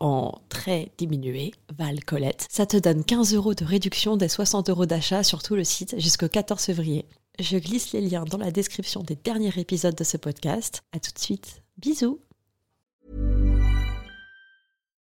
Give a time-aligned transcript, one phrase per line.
[0.00, 2.46] en très diminué, Val Colette.
[2.50, 5.98] Ça te donne 15 euros de réduction des 60 euros d'achat sur tout le site
[5.98, 7.06] jusqu'au 14 février.
[7.38, 10.82] Je glisse les liens dans la description des derniers épisodes de ce podcast.
[10.92, 11.62] À tout de suite.
[11.78, 12.20] Bisous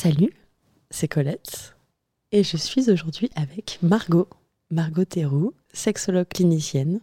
[0.00, 0.32] Salut,
[0.92, 1.74] c'est Colette
[2.30, 4.28] et je suis aujourd'hui avec Margot,
[4.70, 7.00] Margot Théroux, sexologue clinicienne,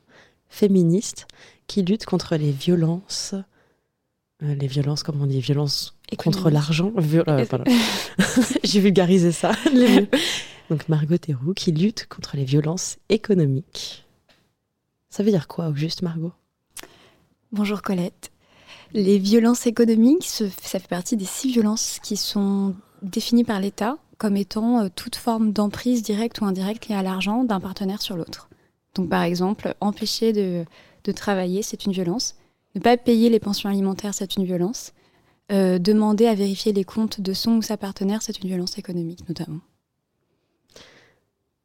[0.47, 1.27] féministe
[1.67, 3.35] qui lutte contre les violences,
[4.43, 6.93] euh, les violences comme on dit, violences contre l'argent.
[7.27, 7.45] Euh,
[8.63, 9.51] J'ai vulgarisé ça.
[10.69, 14.05] Donc Margot Théroux qui lutte contre les violences économiques.
[15.09, 16.31] Ça veut dire quoi au juste Margot?
[17.51, 18.31] Bonjour Colette.
[18.93, 20.47] Les violences économiques, ça
[20.79, 22.73] fait partie des six violences qui sont
[23.09, 27.43] définies par l'État comme étant euh, toute forme d'emprise directe ou indirecte liée à l'argent
[27.43, 28.49] d'un partenaire sur l'autre.
[28.95, 30.65] Donc par exemple, empêcher de,
[31.11, 32.35] travailler, c'est une violence.
[32.75, 34.93] Ne pas payer les pensions alimentaires, c'est une violence.
[35.51, 39.27] Euh, demander à vérifier les comptes de son ou sa partenaire, c'est une violence économique
[39.27, 39.59] notamment.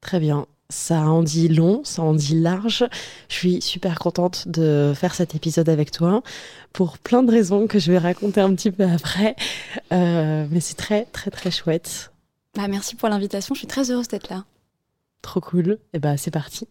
[0.01, 2.87] Très bien ça en dit long, ça en dit large.
[3.29, 6.23] Je suis super contente de faire cet épisode avec toi
[6.73, 9.37] pour plein de raisons que je vais raconter un petit peu après.
[9.93, 12.13] Euh, mais c'est très, très, très chouette.
[12.57, 13.55] Bah, merci pour l'invitation.
[13.55, 14.45] Je suis très heureuse d'être là.
[15.23, 15.73] Trop cool.
[15.73, 16.67] Et eh bah, c'est parti.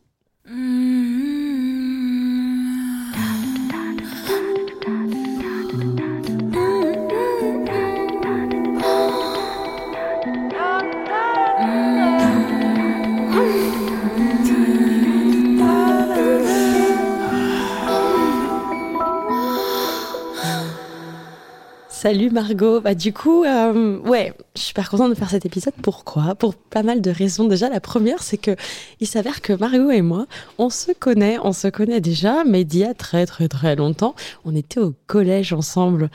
[22.09, 22.81] Salut Margot.
[22.81, 25.75] Bah du coup, euh, ouais, je suis super contente de faire cet épisode.
[25.79, 26.33] Pourquoi?
[26.33, 27.47] Pour pas mal de raisons.
[27.47, 28.55] Déjà, la première, c'est que
[28.99, 30.25] il s'avère que Margot et moi,
[30.57, 34.15] on se connaît, on se connaît déjà, mais d'il y a très très très longtemps,
[34.43, 36.09] on était au collège ensemble.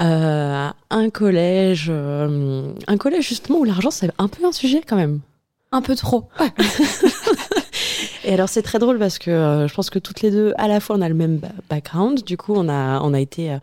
[0.00, 4.96] Euh, un collège, euh, un collège justement où l'argent c'est un peu un sujet quand
[4.96, 5.20] même.
[5.70, 6.28] Un peu trop.
[8.24, 10.80] Et alors c'est très drôle parce que je pense que toutes les deux, à la
[10.80, 11.38] fois, on a le même
[11.68, 12.24] background.
[12.24, 13.56] Du coup, on a on a été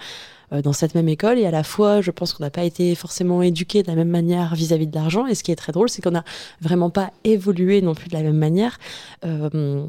[0.52, 1.40] dans cette même école.
[1.40, 4.10] Et à la fois je pense qu'on n'a pas été forcément éduqué de la même
[4.10, 5.26] manière vis-à-vis de l'argent.
[5.28, 6.24] Et ce qui est très drôle c'est qu'on n'a
[6.62, 8.80] vraiment pas évolué non plus de la même manière.
[9.26, 9.86] Euh,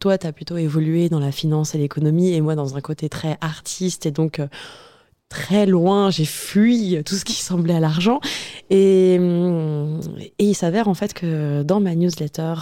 [0.00, 3.08] toi tu as plutôt évolué dans la finance et l'économie et moi dans un côté
[3.08, 4.06] très artiste.
[4.06, 4.48] Et donc euh,
[5.28, 8.20] très loin, j'ai fui tout ce qui semblait à l'argent.
[8.70, 9.14] Et
[10.38, 12.54] il s'avère en fait que dans ma newsletter,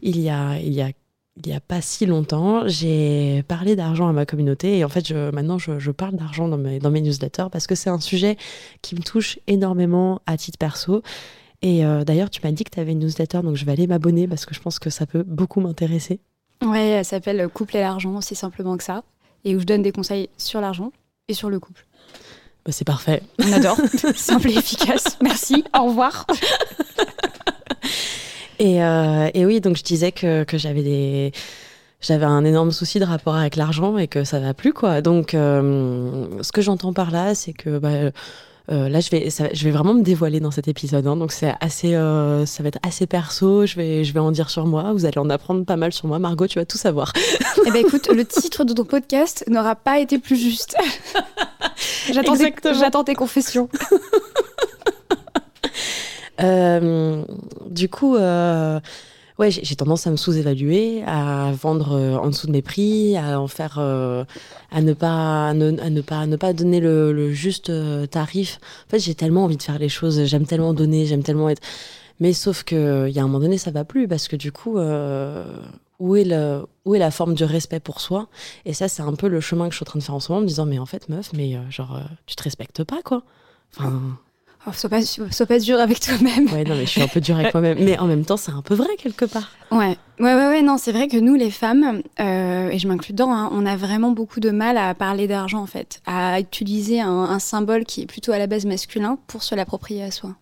[0.00, 0.90] il, y a, il y a
[1.36, 5.06] il n'y a pas si longtemps, j'ai parlé d'argent à ma communauté et en fait,
[5.06, 8.36] je, maintenant, je, parle d'argent dans mes, dans mes newsletters parce que c'est un sujet
[8.80, 11.02] qui me touche énormément à titre perso.
[11.62, 13.86] Et euh, d'ailleurs, tu m'as dit que tu avais une newsletter, donc je vais aller
[13.86, 16.20] m'abonner parce que je pense que ça peut beaucoup m'intéresser.
[16.64, 19.02] Ouais, elle s'appelle Couple et l'argent, aussi simplement que ça,
[19.44, 20.90] et où je donne des conseils sur l'argent
[21.28, 21.86] et sur le couple.
[22.64, 23.22] Bah, c'est parfait.
[23.38, 23.76] On adore.
[24.14, 25.18] Simple et efficace.
[25.22, 25.64] Merci.
[25.78, 26.26] Au revoir.
[28.58, 31.32] Et, euh, et, oui, donc je disais que, que j'avais des
[32.00, 35.00] j'avais un énorme souci de rapport avec l'argent et que ça va plus quoi.
[35.00, 38.12] Donc euh, ce que j'entends par là, c'est que bah,
[38.70, 41.06] euh, là je vais je vais vraiment me dévoiler dans cet épisode.
[41.06, 43.66] Hein, donc c'est assez euh, ça va être assez perso.
[43.66, 44.92] Je vais je vais en dire sur moi.
[44.92, 46.18] Vous allez en apprendre pas mal sur moi.
[46.18, 47.12] Margot, tu vas tout savoir.
[47.66, 50.76] Eh ben écoute, le titre de ton podcast n'aura pas été plus juste.
[52.12, 53.68] J'attends tes confessions.
[56.40, 57.24] Euh,
[57.68, 58.80] du coup, euh,
[59.38, 63.38] Ouais, j'ai tendance à me sous-évaluer, à vendre euh, en dessous de mes prix, à
[63.38, 67.70] en faire, à ne pas, à ne, pas, à ne pas donner le, juste
[68.10, 68.58] tarif.
[68.86, 71.60] En fait, j'ai tellement envie de faire les choses, j'aime tellement donner, j'aime tellement être.
[72.18, 74.52] Mais sauf que, il y a un moment donné, ça va plus parce que du
[74.52, 78.28] coup, où est le, où est la forme du respect pour soi?
[78.64, 80.20] Et ça, c'est un peu le chemin que je suis en train de faire en
[80.20, 83.02] ce moment, en me disant, mais en fait, meuf, mais genre, tu te respectes pas,
[83.04, 83.22] quoi.
[83.76, 84.16] Enfin.
[84.68, 86.46] Oh, sois, pas, sois pas dur avec toi-même.
[86.52, 87.78] Ouais, non, mais je suis un peu dure avec moi-même.
[87.78, 89.52] Mais en même temps, c'est un peu vrai quelque part.
[89.70, 93.12] Ouais, ouais, ouais, ouais, non, c'est vrai que nous, les femmes, euh, et je m'inclus
[93.12, 97.00] dedans, hein, on a vraiment beaucoup de mal à parler d'argent, en fait, à utiliser
[97.00, 100.34] un, un symbole qui est plutôt à la base masculin pour se l'approprier à soi.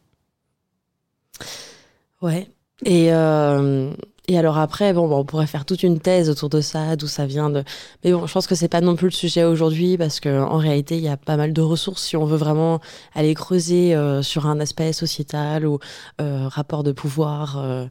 [2.23, 2.49] Ouais.
[2.87, 3.91] Et, euh,
[4.27, 7.07] et alors après, bon, bon, on pourrait faire toute une thèse autour de ça, d'où
[7.07, 7.51] ça vient.
[7.51, 7.63] De...
[8.03, 10.57] Mais bon, je pense que c'est pas non plus le sujet aujourd'hui parce que en
[10.57, 12.81] réalité, il y a pas mal de ressources si on veut vraiment
[13.15, 15.79] aller creuser euh, sur un aspect sociétal ou
[16.23, 17.59] euh, rapport de pouvoir.
[17.59, 17.87] euh,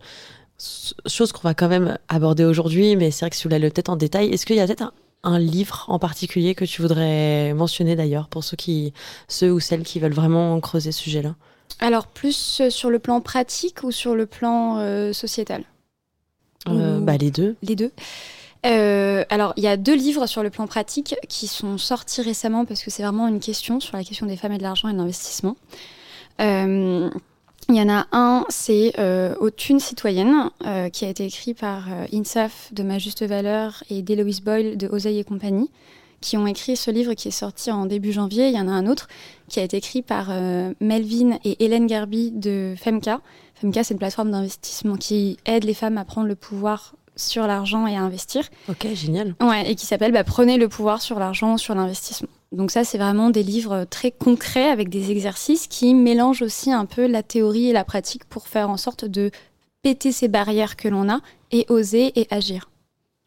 [1.06, 3.89] chose qu'on va quand même aborder aujourd'hui, mais c'est vrai que si vous l'avez peut-être
[3.89, 4.94] en détail, est-ce qu'il y a peut-être un,
[5.24, 8.94] un livre en particulier que tu voudrais mentionner d'ailleurs pour ceux qui,
[9.27, 11.35] ceux ou celles qui veulent vraiment creuser ce sujet-là?
[11.80, 15.65] Alors, plus sur le plan pratique ou sur le plan sociétal?
[16.68, 17.56] Euh, Bah les deux.
[17.62, 17.92] Les deux.
[18.65, 22.65] Euh, alors, il y a deux livres sur le plan pratique qui sont sortis récemment
[22.65, 24.94] parce que c'est vraiment une question sur la question des femmes et de l'argent et
[24.94, 25.57] de l'investissement.
[26.42, 27.10] Euh,
[27.69, 31.54] il y en a un, c'est euh, Aux thunes citoyennes, euh, qui a été écrit
[31.54, 35.69] par euh, Insaf de Ma Juste Valeur et d'Héloïse Boyle de Oseille et compagnie,
[36.19, 38.48] qui ont écrit ce livre qui est sorti en début janvier.
[38.48, 39.07] Il y en a un autre
[39.50, 40.30] qui a été écrit par
[40.80, 43.19] Melvin et Hélène Garby de Femca.
[43.71, 47.95] C'est une plateforme d'investissement qui aide les femmes à prendre le pouvoir sur l'argent et
[47.95, 48.44] à investir.
[48.69, 49.36] Ok, génial.
[49.42, 52.30] Ouais, et qui s'appelle bah, Prenez le pouvoir sur l'argent, sur l'investissement.
[52.51, 56.86] Donc ça, c'est vraiment des livres très concrets avec des exercices qui mélangent aussi un
[56.86, 59.31] peu la théorie et la pratique pour faire en sorte de
[59.81, 61.19] péter ces barrières que l'on a
[61.51, 62.69] et oser et agir.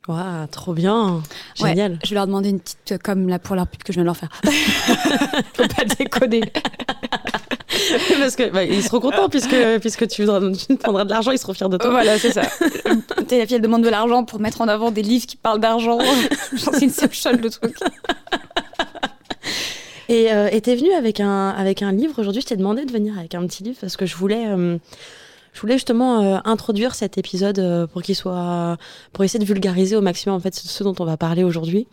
[0.08, 1.22] Waouh, trop bien.
[1.60, 1.70] Ouais.
[1.70, 1.98] Génial.
[2.04, 4.04] Je vais leur demander une petite, euh, comme là pour leur pub que je viens
[4.04, 4.30] de leur faire.
[5.54, 6.42] Faut pas déconner.
[8.18, 11.54] Parce que bah, ils seront contents puisque, puisque tu, tu prendras de l'argent, ils seront
[11.54, 11.90] fiers de toi.
[11.90, 12.42] Voilà, c'est ça.
[13.28, 15.60] T'es la fille, elle demande de l'argent pour mettre en avant des livres qui parlent
[15.60, 15.98] d'argent.
[16.56, 17.76] C'est une Inception, le truc.
[20.08, 22.40] Et euh, et t'es venu avec un, avec un livre aujourd'hui.
[22.40, 24.78] Je t'ai demandé de venir avec un petit livre parce que je voulais, euh,
[25.56, 28.76] je voulais justement euh, introduire cet épisode euh, pour qu'il soit,
[29.14, 31.86] pour essayer de vulgariser au maximum en fait ce dont on va parler aujourd'hui.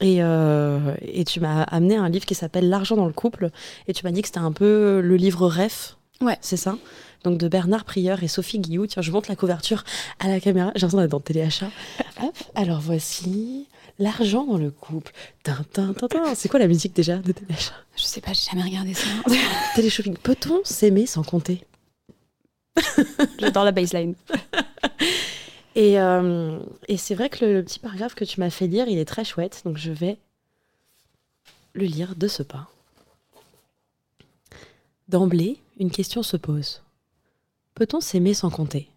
[0.00, 3.50] Et, euh, et tu m'as amené un livre qui s'appelle L'argent dans le couple.
[3.86, 5.98] Et tu m'as dit que c'était un peu le livre ref.
[6.22, 6.38] Ouais.
[6.40, 6.78] C'est ça?
[7.22, 8.86] Donc de Bernard Prieur et Sophie Guillou.
[8.86, 9.84] Tiens, je monte la couverture
[10.18, 10.72] à la caméra.
[10.74, 11.68] J'ai l'impression d'être dans téléachat.
[12.22, 12.34] Hop.
[12.54, 13.68] Alors voici
[13.98, 15.12] L'argent dans le couple.
[16.34, 19.06] C'est quoi la musique déjà de téléachat Je sais pas, j'ai jamais regardé ça.
[19.74, 20.16] Téléshopping.
[20.16, 21.66] Peut-on s'aimer sans compter?
[23.38, 24.14] J'adore la baseline.
[25.74, 28.88] Et, euh, et c'est vrai que le, le petit paragraphe que tu m'as fait lire,
[28.88, 29.62] il est très chouette.
[29.64, 30.18] Donc je vais
[31.72, 32.68] le lire de ce pas.
[35.08, 36.82] D'emblée, une question se pose.
[37.74, 38.90] Peut-on s'aimer sans compter?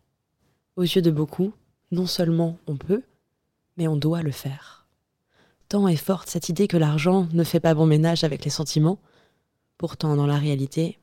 [0.75, 1.53] Aux yeux de beaucoup,
[1.91, 3.03] non seulement on peut,
[3.77, 4.85] mais on doit le faire.
[5.69, 8.99] Tant est forte cette idée que l'argent ne fait pas bon ménage avec les sentiments.
[9.77, 10.99] Pourtant, dans la réalité,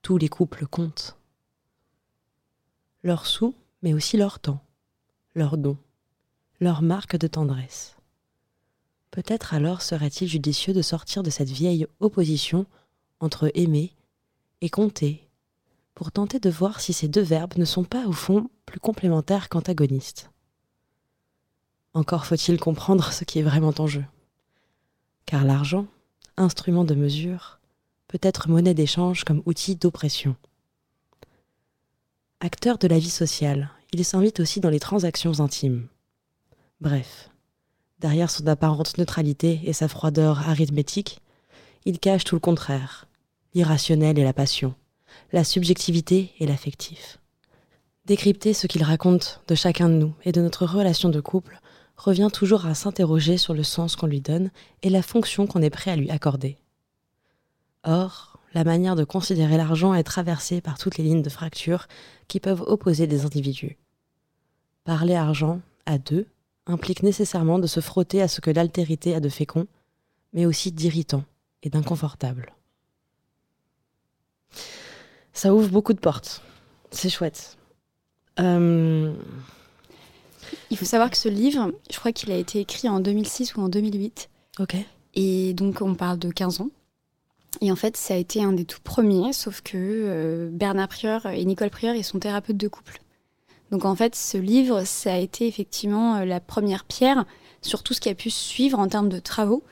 [0.00, 1.16] tous les couples comptent.
[3.02, 4.64] Leurs sous, mais aussi leur temps,
[5.34, 5.78] leurs dons,
[6.60, 7.96] leur marque de tendresse.
[9.10, 12.66] Peut-être alors serait-il judicieux de sortir de cette vieille opposition
[13.20, 13.92] entre aimer
[14.60, 15.28] et compter,
[15.94, 19.48] pour tenter de voir si ces deux verbes ne sont pas au fond plus complémentaires
[19.48, 20.30] qu'antagonistes.
[21.94, 24.04] Encore faut-il comprendre ce qui est vraiment en jeu.
[25.26, 25.86] Car l'argent,
[26.36, 27.60] instrument de mesure,
[28.08, 30.36] peut être monnaie d'échange comme outil d'oppression.
[32.44, 35.86] Acteur de la vie sociale, il s'invite aussi dans les transactions intimes.
[36.80, 37.30] Bref,
[38.00, 41.20] derrière son apparente neutralité et sa froideur arithmétique,
[41.84, 43.06] il cache tout le contraire,
[43.54, 44.74] l'irrationnel et la passion,
[45.32, 47.20] la subjectivité et l'affectif.
[48.06, 51.60] Décrypter ce qu'il raconte de chacun de nous et de notre relation de couple
[51.96, 54.50] revient toujours à s'interroger sur le sens qu'on lui donne
[54.82, 56.58] et la fonction qu'on est prêt à lui accorder.
[57.84, 61.86] Or, la manière de considérer l'argent est traversée par toutes les lignes de fracture
[62.28, 63.78] qui peuvent opposer des individus.
[64.84, 66.26] Parler argent à deux
[66.66, 69.66] implique nécessairement de se frotter à ce que l'altérité a de fécond,
[70.32, 71.24] mais aussi d'irritant
[71.62, 72.52] et d'inconfortable.
[75.32, 76.42] Ça ouvre beaucoup de portes.
[76.90, 77.56] C'est chouette.
[78.38, 79.12] Euh,
[80.70, 83.62] Il faut savoir que ce livre, je crois qu'il a été écrit en 2006 ou
[83.62, 84.28] en 2008.
[84.58, 84.76] ok.
[85.14, 86.70] Et donc, on parle de 15 ans.
[87.60, 91.26] Et en fait, ça a été un des tout premiers, sauf que euh, Bernard Prieur
[91.26, 93.02] et Nicole Prieur, ils sont thérapeutes de couple.
[93.72, 97.24] Donc en fait, ce livre, ça a été effectivement euh, la première pierre
[97.62, 99.64] sur tout ce qui a pu suivre en termes de travaux.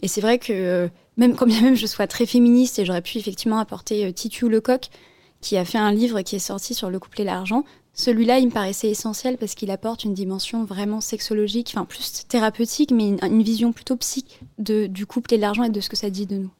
[0.00, 3.02] Et c'est vrai que euh, même quand bien même je sois très féministe et j'aurais
[3.02, 4.88] pu effectivement apporter euh, Titu Lecoq,
[5.42, 8.46] qui a fait un livre qui est sorti sur le couple et l'argent, celui-là, il
[8.46, 13.42] me paraissait essentiel parce qu'il apporte une dimension vraiment sexologique, enfin plus thérapeutique, mais une,
[13.42, 16.36] vision plutôt psychique du couple et de l'argent et de ce que ça dit de
[16.36, 16.50] nous.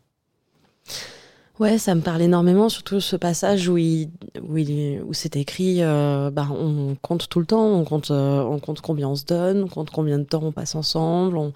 [1.60, 6.96] Ouais, ça me parle énormément, surtout ce passage où, où, c'est écrit euh, bah, on
[7.00, 9.90] compte tout le temps, on compte, euh, on compte combien on se donne, on compte
[9.90, 11.52] combien de temps on passe ensemble, on,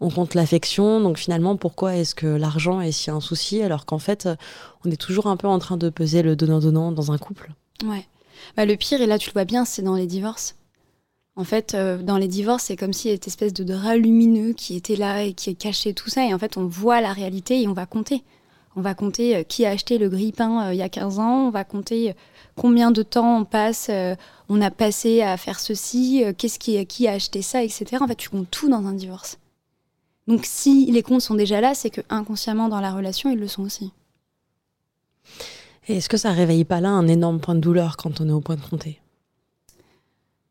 [0.00, 1.00] on compte l'affection.
[1.00, 4.28] Donc finalement, pourquoi est-ce que l'argent est si un souci alors qu'en fait,
[4.84, 7.52] on est toujours un peu en train de peser le donnant-donnant dans un couple?
[7.84, 8.06] Ouais.
[8.56, 10.56] Bah, le pire, et là tu le vois bien, c'est dans les divorces.
[11.36, 13.96] En fait, euh, dans les divorces, c'est comme s'il y avait cette espèce de drap
[13.96, 16.26] lumineux qui était là et qui cachait tout ça.
[16.26, 18.24] Et en fait, on voit la réalité et on va compter.
[18.78, 21.48] On va compter euh, qui a acheté le grille-pain euh, il y a 15 ans,
[21.48, 22.12] on va compter euh,
[22.54, 23.90] combien de temps on passe,
[24.48, 27.98] on a passé à faire ceci, qu'est-ce qui, qui a acheté ça, etc.
[28.00, 29.38] En fait, tu comptes tout dans un divorce.
[30.28, 33.48] Donc si les comptes sont déjà là, c'est que inconsciemment dans la relation, ils le
[33.48, 33.92] sont aussi.
[35.88, 38.32] Et est-ce que ça réveille pas là un énorme point de douleur quand on est
[38.32, 39.00] au point de compter?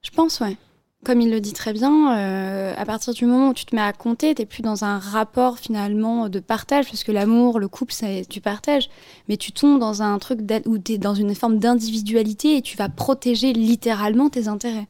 [0.02, 0.58] Je pense, ouais
[1.06, 3.82] comme il le dit très bien, euh, à partir du moment où tu te mets
[3.82, 7.68] à compter, tu n'es plus dans un rapport finalement de partage, parce que l'amour, le
[7.68, 8.90] couple, c'est du partage,
[9.30, 13.54] mais tu tombes dans un truc où dans une forme d'individualité et tu vas protéger
[13.54, 14.88] littéralement tes intérêts,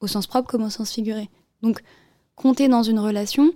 [0.00, 1.28] au sens propre comme au sens figuré.
[1.62, 1.80] Donc,
[2.34, 3.52] compter dans une relation,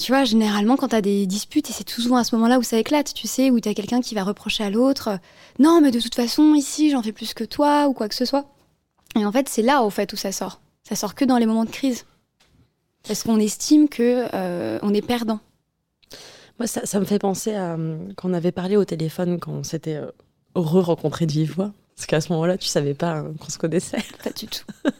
[0.00, 2.62] tu vois, généralement, quand tu as des disputes, et c'est souvent à ce moment-là où
[2.62, 5.18] ça éclate, tu sais, où tu as quelqu'un qui va reprocher à l'autre
[5.58, 8.24] Non, mais de toute façon, ici, j'en fais plus que toi, ou quoi que ce
[8.24, 8.46] soit.
[9.16, 10.60] Et en fait, c'est là, au fait, où ça sort.
[10.82, 12.04] Ça sort que dans les moments de crise.
[13.06, 15.40] Parce qu'on estime que euh, on est perdant.
[16.58, 19.62] Moi, ça, me fait penser à euh, quand on avait parlé au téléphone, quand on
[19.64, 20.10] s'était euh,
[20.54, 21.72] heureux rencontré de vive voix.
[21.96, 24.02] Parce qu'à ce moment-là, tu savais pas hein, qu'on se connaissait.
[24.22, 24.64] Pas du tout.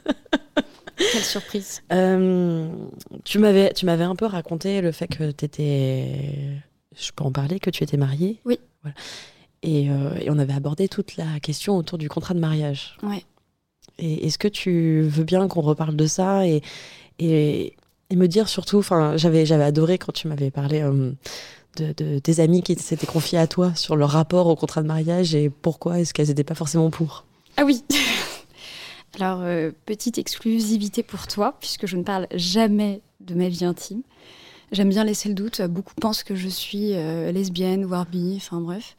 [0.96, 1.82] Quelle surprise.
[1.88, 6.60] tu m'avais, tu m'avais un peu raconté le fait que tu étais.
[6.96, 8.40] Je peux en parler, que tu étais mariée?
[8.44, 8.60] Oui.
[9.62, 12.96] Et, et, on avait abordé toute la question autour du contrat de mariage.
[13.02, 13.24] Ouais.
[13.98, 16.62] Est-ce que tu veux bien qu'on reparle de ça et,
[17.18, 17.74] et,
[18.10, 21.12] me dire surtout, enfin, j'avais, j'avais adoré quand tu m'avais parlé euh,
[21.76, 25.34] de, tes amis qui s'étaient confiés à toi sur leur rapport au contrat de mariage
[25.34, 27.24] et pourquoi est-ce qu'elles n'étaient pas forcément pour?
[27.56, 27.82] Ah oui
[29.18, 34.02] Alors, euh, petite exclusivité pour toi, puisque je ne parle jamais de ma vie intime.
[34.72, 35.62] J'aime bien laisser le doute.
[35.62, 38.96] Beaucoup pensent que je suis euh, lesbienne, voire bi, enfin bref.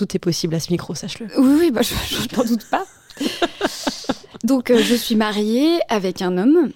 [0.00, 1.26] Tout est possible à ce micro, sache-le.
[1.36, 1.94] Oui, oui, bah, je,
[2.34, 2.86] n'en doute pas.
[4.44, 6.72] Donc, euh, je suis mariée avec un homme.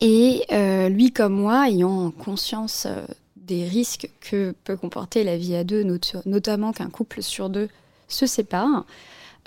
[0.00, 5.56] Et euh, lui, comme moi, ayant conscience euh, des risques que peut comporter la vie
[5.56, 5.82] à deux,
[6.24, 7.68] notamment qu'un couple sur deux
[8.06, 8.86] se sépare,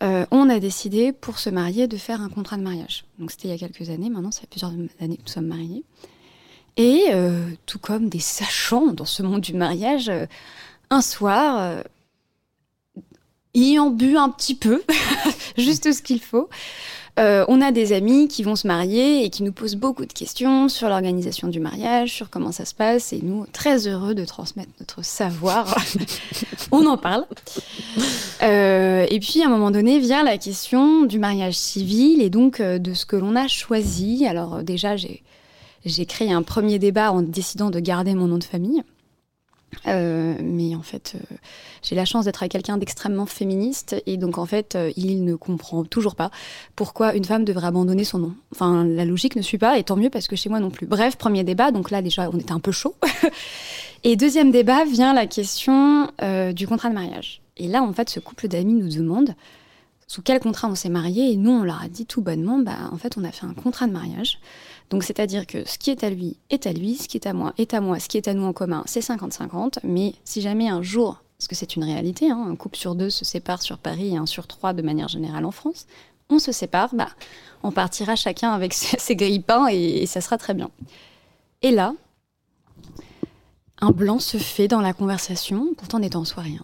[0.01, 3.05] on a décidé pour se marier de faire un contrat de mariage.
[3.17, 5.47] Donc c'était il y a quelques années, maintenant ça fait plusieurs années que nous sommes
[5.47, 5.85] mariés.
[6.75, 7.05] Et
[7.65, 10.11] tout comme des sachants dans ce monde du mariage,
[10.89, 11.83] un soir,
[13.55, 14.83] ayant bu un petit peu,
[15.57, 16.49] juste ce qu'il faut.
[17.19, 20.13] Euh, on a des amis qui vont se marier et qui nous posent beaucoup de
[20.13, 24.23] questions sur l'organisation du mariage, sur comment ça se passe, et nous, très heureux de
[24.23, 25.75] transmettre notre savoir,
[26.71, 27.25] on en parle.
[28.41, 32.61] Euh, et puis, à un moment donné, vient la question du mariage civil et donc
[32.61, 34.25] euh, de ce que l'on a choisi.
[34.25, 38.81] Alors déjà, j'ai créé un premier débat en décidant de garder mon nom de famille.
[39.87, 41.35] Euh, mais en fait, euh,
[41.81, 45.35] j'ai la chance d'être avec quelqu'un d'extrêmement féministe et donc en fait, euh, il ne
[45.35, 46.31] comprend toujours pas
[46.75, 48.35] pourquoi une femme devrait abandonner son nom.
[48.51, 50.87] Enfin, la logique ne suit pas et tant mieux parce que chez moi non plus.
[50.87, 52.95] Bref, premier débat, donc là déjà on était un peu chaud.
[54.03, 56.09] et deuxième débat vient la question
[56.53, 57.41] du contrat de mariage.
[57.57, 59.35] Et là, en fait, ce couple d'amis nous demande
[60.09, 62.89] sous quel contrat on s'est marié et nous on leur a dit tout bonnement, bah
[62.91, 64.39] en fait on a fait un contrat de mariage.
[64.89, 67.33] Donc c'est-à-dire que ce qui est à lui est à lui, ce qui est à
[67.33, 69.79] moi est à moi, ce qui est à nous en commun, c'est 50-50.
[69.83, 73.09] Mais si jamais un jour, parce que c'est une réalité, hein, un couple sur deux
[73.09, 75.85] se sépare sur Paris et un sur trois de manière générale en France,
[76.29, 77.09] on se sépare, bah,
[77.63, 80.69] on partira chacun avec ses, grippins et, ça sera très bien.
[81.61, 81.93] Et là,
[83.81, 86.63] un blanc se fait dans la conversation, pourtant n'étant en soi rien.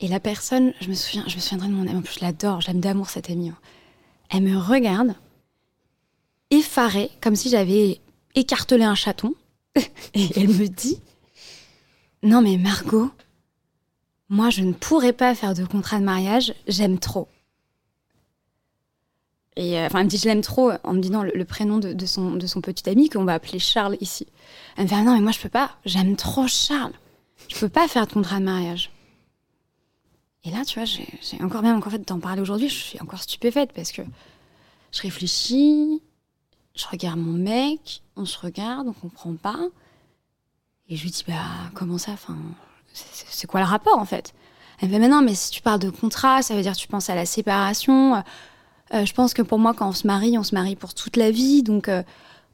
[0.00, 2.24] Et la personne, je me souviens, je me souviendrai de mon ami, en plus je
[2.24, 3.50] l'adore, j'aime d'amour cette amie.
[3.50, 3.58] Hein.
[4.30, 5.14] Elle me regarde
[6.50, 8.00] effarée, comme si j'avais
[8.34, 9.34] écartelé un chaton.
[10.14, 11.00] Et elle me dit
[12.22, 13.10] Non, mais Margot,
[14.28, 17.28] moi, je ne pourrais pas faire de contrat de mariage, j'aime trop.
[19.56, 22.06] Et euh, enfin, elle me dit je l'aime trop en me disant le, prénom de,
[22.06, 24.26] son, de son petit ami qu'on va appeler Charles ici.
[24.76, 26.92] Elle me dit ah non mais moi je peux pas, j'aime trop Charles,
[27.48, 28.90] je peux pas faire de contrat de mariage.
[30.44, 33.22] Et là, tu vois, j'ai encore même, en fait, d'en parler aujourd'hui, je suis encore
[33.22, 34.02] stupéfaite parce que
[34.92, 36.02] je réfléchis,
[36.74, 39.58] je regarde mon mec, on se regarde, on comprend pas.
[40.88, 41.34] Et je lui dis, bah,
[41.74, 42.36] comment ça Enfin,
[42.92, 44.34] c'est- quoi le rapport, en fait?
[44.80, 46.78] Elle me fait, mais non, mais si tu parles de contrat, ça veut dire que
[46.78, 48.22] tu penses à la séparation.
[48.92, 51.16] Euh, je pense que pour moi, quand on se marie, on se marie pour toute
[51.16, 51.62] la vie.
[51.62, 52.02] Donc, euh,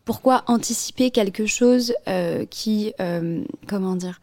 [0.05, 2.93] pourquoi anticiper quelque chose euh, qui.
[3.67, 4.21] comment dire?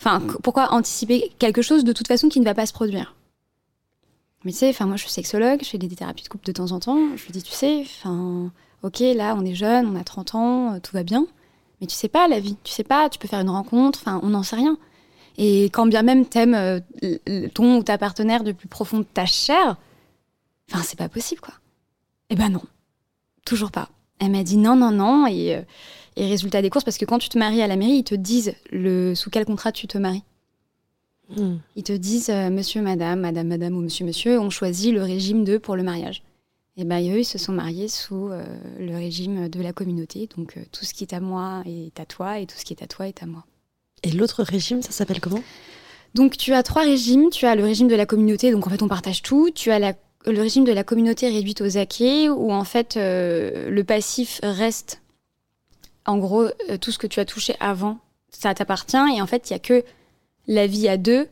[0.00, 3.14] Enfin, qu- pourquoi anticiper quelque chose de toute façon qui ne va pas se produire?
[4.44, 6.72] Mais tu sais, moi, je suis sexologue, je fais des thérapies de couple de temps
[6.72, 7.16] en temps.
[7.16, 8.50] Je lui dis, tu sais, enfin,
[8.84, 11.26] ok, là, on est jeune, on a 30 ans, euh, tout va bien.
[11.80, 14.20] Mais tu sais pas la vie, tu sais pas, tu peux faire une rencontre, enfin,
[14.22, 14.78] on n'en sait rien.
[15.36, 16.80] Et quand bien même t'aimes euh,
[17.54, 19.76] ton ou ta partenaire du plus profond de ta chair,
[20.70, 21.54] enfin, c'est pas possible, quoi.
[22.30, 22.62] Eh ben non,
[23.44, 23.88] toujours pas.
[24.20, 25.62] Elle m'a dit non, non, non, et, euh,
[26.16, 28.14] et résultat des courses, parce que quand tu te maries à la mairie, ils te
[28.14, 30.22] disent le, sous quel contrat tu te maries.
[31.36, 31.56] Hmm.
[31.74, 35.44] Ils te disent euh, monsieur, madame, madame, madame ou monsieur, monsieur, on choisit le régime
[35.44, 36.22] de pour le mariage.
[36.76, 38.44] Et ben eux, ils se sont mariés sous euh,
[38.80, 40.28] le régime de la communauté.
[40.36, 42.72] Donc euh, tout ce qui est à moi est à toi et tout ce qui
[42.72, 43.44] est à toi est à moi.
[44.02, 45.42] Et l'autre régime, ça s'appelle comment?
[46.14, 47.30] Donc tu as trois régimes.
[47.30, 49.50] Tu as le régime de la communauté, donc en fait on partage tout.
[49.54, 49.94] Tu as la-
[50.26, 55.00] le régime de la communauté réduite aux acquis, où en fait euh, le passif reste,
[56.06, 56.48] en gros,
[56.80, 57.98] tout ce que tu as touché avant,
[58.30, 58.96] ça t'appartient.
[59.16, 59.84] Et en fait, il y a que
[60.48, 61.28] la vie à deux,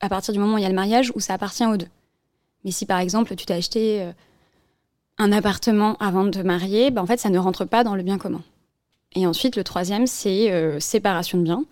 [0.00, 1.88] à partir du moment où il y a le mariage, où ça appartient aux deux.
[2.64, 4.06] Mais si par exemple tu t'as acheté
[5.18, 8.02] un appartement avant de te marier, bah, en fait ça ne rentre pas dans le
[8.02, 8.42] bien commun.
[9.14, 11.64] Et ensuite, le troisième, c'est euh, séparation de biens.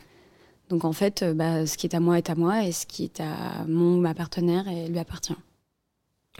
[0.71, 2.87] Donc en fait, euh, bah, ce qui est à moi est à moi et ce
[2.87, 5.37] qui est à mon ma partenaire elle lui appartient.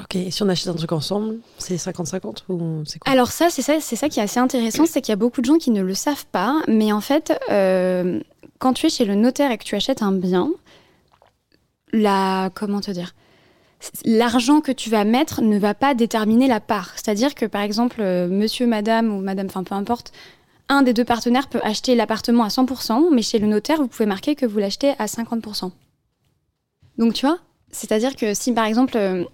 [0.01, 3.13] Ok, et si on achète un truc ensemble, c'est 50-50 ou c'est quoi?
[3.13, 5.41] Alors ça, c'est ça, c'est ça qui est assez intéressant, c'est qu'il y a beaucoup
[5.41, 8.19] de gens qui ne le savent pas, mais en fait, euh,
[8.59, 10.51] quand tu es chez le notaire et que tu achètes un bien,
[11.93, 13.15] la comment te dire,
[14.05, 16.93] l'argent que tu vas mettre ne va pas déterminer la part.
[16.95, 20.13] C'est-à-dire que par exemple, euh, Monsieur, Madame ou Madame, enfin peu importe.
[20.69, 24.07] Un des deux partenaires peut acheter l'appartement à 100%, mais chez le notaire, vous pouvez
[24.07, 25.71] marquer que vous l'achetez à 50%.
[26.97, 27.39] Donc tu vois,
[27.71, 29.25] c'est-à-dire que si par exemple euh,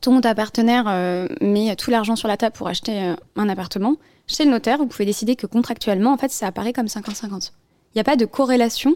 [0.00, 3.96] ton partenaire euh, met tout l'argent sur la table pour acheter un appartement,
[4.26, 7.52] chez le notaire, vous pouvez décider que contractuellement, en fait, ça apparaît comme 50-50.
[7.94, 8.94] Il n'y a pas de corrélation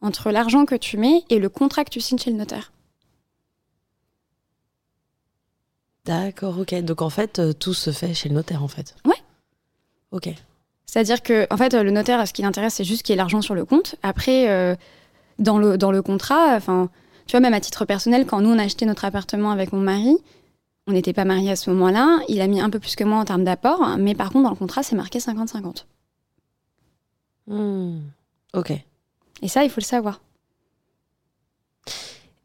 [0.00, 2.72] entre l'argent que tu mets et le contrat que tu signes chez le notaire.
[6.06, 6.74] D'accord, ok.
[6.82, 8.94] Donc en fait, euh, tout se fait chez le notaire en fait.
[9.04, 9.20] Ouais.
[10.12, 10.32] Ok.
[10.86, 13.42] C'est-à-dire que, en fait, le notaire, ce qui l'intéresse, c'est juste qu'il y ait l'argent
[13.42, 13.96] sur le compte.
[14.02, 14.76] Après, euh,
[15.40, 16.88] dans, le, dans le contrat, enfin,
[17.26, 19.80] tu vois, même à titre personnel, quand nous, on a acheté notre appartement avec mon
[19.80, 20.16] mari,
[20.86, 22.20] on n'était pas mariés à ce moment-là.
[22.28, 24.50] Il a mis un peu plus que moi en termes d'apport, mais par contre, dans
[24.50, 25.84] le contrat, c'est marqué 50-50.
[27.48, 27.98] Hmm.
[28.54, 28.72] Ok.
[29.42, 30.20] Et ça, il faut le savoir.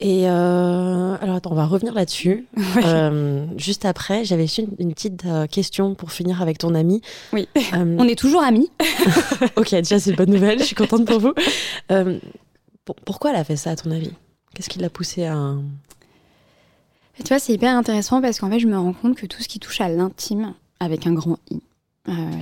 [0.04, 2.48] Et euh, alors attends, on va revenir là-dessus.
[2.84, 7.02] Euh, juste après, j'avais une, une petite euh, question pour finir avec ton ami.
[7.34, 7.48] Oui.
[7.74, 8.70] On est toujours amis.
[9.56, 11.34] ok, déjà c'est une bonne nouvelle, je suis contente pour vous.
[12.86, 14.12] Pour- pourquoi elle a fait ça à ton avis?
[14.56, 15.54] Qu'est-ce qui l'a poussé à...
[17.24, 19.48] Tu vois, c'est hyper intéressant parce qu'en fait, je me rends compte que tout ce
[19.48, 21.60] qui touche à l'intime, avec un grand I,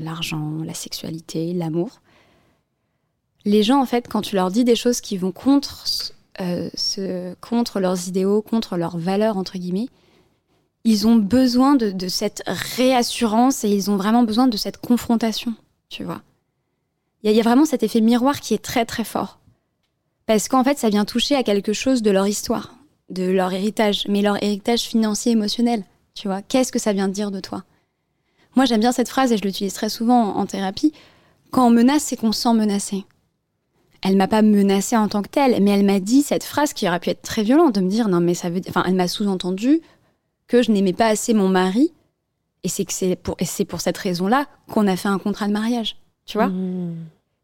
[0.01, 2.01] l'argent, la sexualité, l'amour,
[3.45, 5.85] les gens, en fait, quand tu leur dis des choses qui vont contre,
[6.41, 9.89] euh, contre leurs idéaux, contre leurs valeurs, entre guillemets,
[10.85, 15.53] ils ont besoin de, cette réassurance et ils ont vraiment besoin de cette confrontation,
[15.89, 16.21] tu vois.
[17.23, 19.39] Il y, a- vraiment cet effet miroir qui est très, très fort.
[20.25, 24.05] Parce qu'en fait, ça vient toucher à quelque chose de leur histoire de leur héritage,
[24.07, 25.83] mais leur héritage financier émotionnel.
[26.13, 27.63] Tu vois, qu'est-ce que ça vient dire de toi?
[28.55, 30.93] Moi, j'aime bien cette phrase et je l'utilise très souvent en, thérapie.
[31.51, 33.05] Quand on menace, c'est qu'on se sent menacé.
[34.01, 36.87] Elle m'a pas menacée en tant que telle, mais elle m'a dit cette phrase qui
[36.87, 38.95] aurait pu être très violente, de me dire non mais ça veut, dire- enfin, elle
[38.95, 39.81] m'a sous-entendu
[40.47, 41.91] que je n'aimais pas assez mon mari,
[42.63, 45.47] et c'est que c'est pour, et c'est pour cette raison-là qu'on a fait un contrat
[45.47, 45.97] de mariage.
[46.25, 46.95] Tu vois Hmm.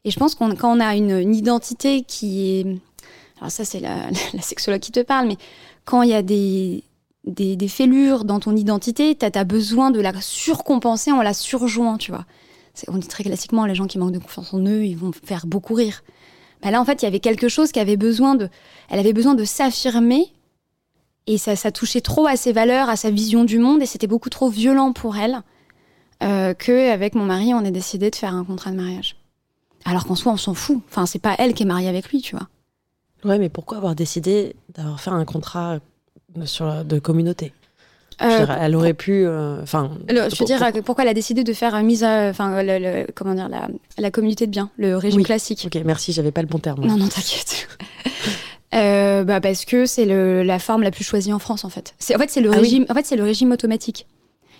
[0.05, 2.65] et je pense qu'on quand on a une, une identité qui est...
[3.39, 5.37] Alors ça, c'est la, la sexologue qui te parle, mais
[5.83, 6.83] quand il y a des,
[7.25, 11.97] des, des fêlures dans ton identité, tu as, besoin de la surcompenser en la surjouant,
[11.97, 12.25] tu vois.
[12.87, 15.47] On dit très classiquement, les gens qui manquent de confiance en eux, ils vont faire
[15.47, 16.03] beaucoup rire.
[16.65, 18.49] Bah là, en fait, il y avait quelque chose qui avait besoin de...
[18.89, 20.33] Elle avait besoin de s'affirmer,
[21.27, 24.07] et ça, ça touchait trop à ses valeurs, à sa vision du monde, et c'était
[24.07, 25.43] beaucoup trop violent pour elle,
[26.23, 29.15] euh, qu'avec mon mari, on ait décidé de faire un contrat de mariage.
[29.85, 30.81] Alors qu'en soi, on s'en fout.
[30.89, 32.47] Enfin, c'est pas elle qui est mariée avec lui, tu vois.
[33.23, 35.77] Ouais, mais pourquoi avoir décidé d'avoir fait un contrat
[36.35, 37.53] de communauté?
[38.21, 39.25] Euh, dire, Elle aurait pu...
[39.25, 42.29] euh, Enfin, je veux dire, pour- euh, pourquoi elle a décidé de faire mise à,
[42.29, 45.23] enfin, le, le- comment dire, la, la communauté de biens, le régime Oui.
[45.25, 45.63] classique?
[45.73, 46.85] Ok, merci, j'avais pas le bon terme.
[46.85, 47.67] Non, non, t'inquiète.
[48.73, 51.93] Euh, bah parce que c'est la forme la plus choisie en France en fait.
[51.97, 52.61] C'est en fait c'est le Ah oui.
[52.63, 52.85] régime.
[52.89, 54.05] En fait c'est le régime automatique.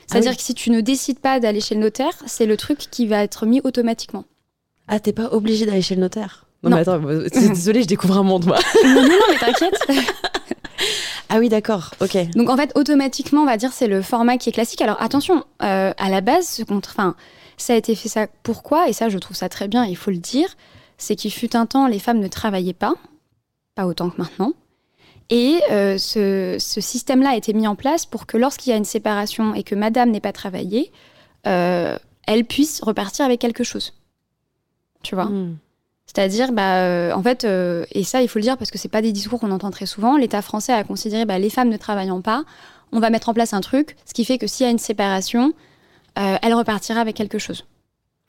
[0.08, 0.38] C'est-à-dire Ah oui.
[0.38, 3.24] que si tu ne décides pas d'aller chez le notaire, c'est le truc qui va
[3.24, 4.24] être mis automatiquement.
[4.88, 6.46] Ah, t'es pas obligé d'aller chez le notaire?
[6.64, 6.76] Non, Non.
[6.78, 7.00] mais attends,
[7.50, 8.58] désolée, je découvre un monde, moi.
[8.86, 9.78] non, non, non, mais t'inquiète.
[11.30, 12.18] Ah oui, d'accord, ok.
[12.36, 14.82] Donc en fait, automatiquement, on va dire c'est le format qui est classique.
[14.82, 17.16] Alors attention, euh, à la base, ce contre, enfin,
[17.58, 18.28] ça a été fait ça.
[18.44, 18.90] Pourquoi?
[18.90, 19.86] Et ça, je trouve ça très bien.
[19.86, 20.50] Il faut le dire.
[20.98, 22.94] C'est qu'il fut un temps, les femmes ne travaillaient pas,
[23.76, 24.54] pas autant que maintenant.
[25.30, 28.78] Et euh, ce, ce système-là a été mis en place pour que lorsqu'il y a
[28.78, 30.92] une séparation et que Madame n'ait pas travaillé,
[31.48, 33.94] euh, elle puisse repartir avec quelque chose.
[35.04, 35.26] Tu vois?
[35.26, 35.58] Hmm.
[36.06, 38.90] C'est-à-dire, bah, euh, en fait, euh, et ça, il faut le dire parce que c'est
[38.90, 40.18] pas des discours qu'on entend très souvent.
[40.18, 42.44] L'État français a considéré, bah, les femmes ne travaillant pas,
[42.92, 44.80] on va mettre en place un truc, ce qui fait que s'il y a une
[44.80, 45.54] séparation,
[46.18, 47.66] euh, elle repartira avec quelque chose.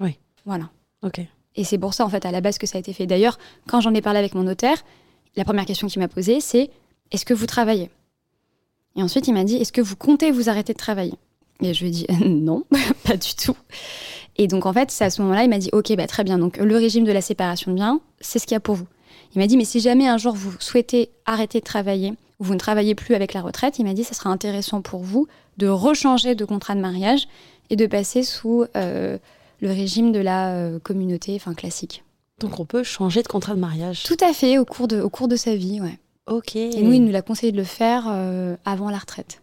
[0.00, 0.18] Oui.
[0.44, 0.70] Voilà.
[1.02, 1.20] Ok.
[1.54, 3.06] Et c'est pour ça, en fait, à la base que ça a été fait.
[3.06, 4.82] D'ailleurs, quand j'en ai parlé avec mon notaire,
[5.36, 6.70] la première question qu'il m'a posée, c'est
[7.12, 7.90] est-ce que vous travaillez?
[8.96, 11.14] Et ensuite, il m'a dit est-ce que vous comptez vous arrêter de travailler?
[11.60, 12.64] Et je lui ai dit non,
[13.04, 13.56] pas du tout.
[14.38, 16.38] Et donc, en fait, c'est à ce moment-là, il m'a dit ok, bah, très bien.
[16.38, 18.86] Donc, le régime de la séparation de biens, c'est ce qu'il y a pour vous.
[19.34, 22.54] Il m'a dit mais si jamais un jour vous souhaitez arrêter de travailler ou vous
[22.54, 25.26] ne travaillez plus avec la retraite, il m'a dit ça sera intéressant pour vous
[25.58, 27.28] de rechanger de contrat de mariage
[27.70, 29.18] et de passer sous euh,
[29.60, 32.04] le régime de la euh, communauté, enfin classique.
[32.40, 34.04] Donc on peut changer de contrat de mariage.
[34.04, 35.98] Tout à fait, au cours de, au cours de sa vie, ouais.
[36.26, 36.56] Ok.
[36.56, 39.42] Et nous, il nous l'a conseillé de le faire euh, avant la retraite.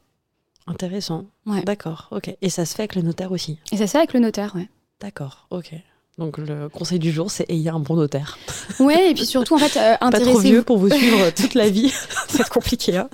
[0.68, 1.26] Intéressant.
[1.46, 1.64] Ouais.
[1.64, 2.36] D'accord, ok.
[2.42, 3.58] Et ça se fait avec le notaire aussi.
[3.72, 4.70] Et ça se fait avec le notaire, ouais.
[5.04, 5.74] D'accord, ok.
[6.18, 8.38] Donc le conseil du jour, c'est ayez un bon notaire.
[8.80, 11.70] Ouais, et puis surtout, en fait, euh, Pas trop vieux pour vous suivre toute la
[11.70, 11.94] vie.
[12.30, 13.10] C'est compliqué, hein.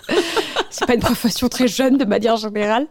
[0.69, 2.87] C'est pas une profession très jeune de manière générale.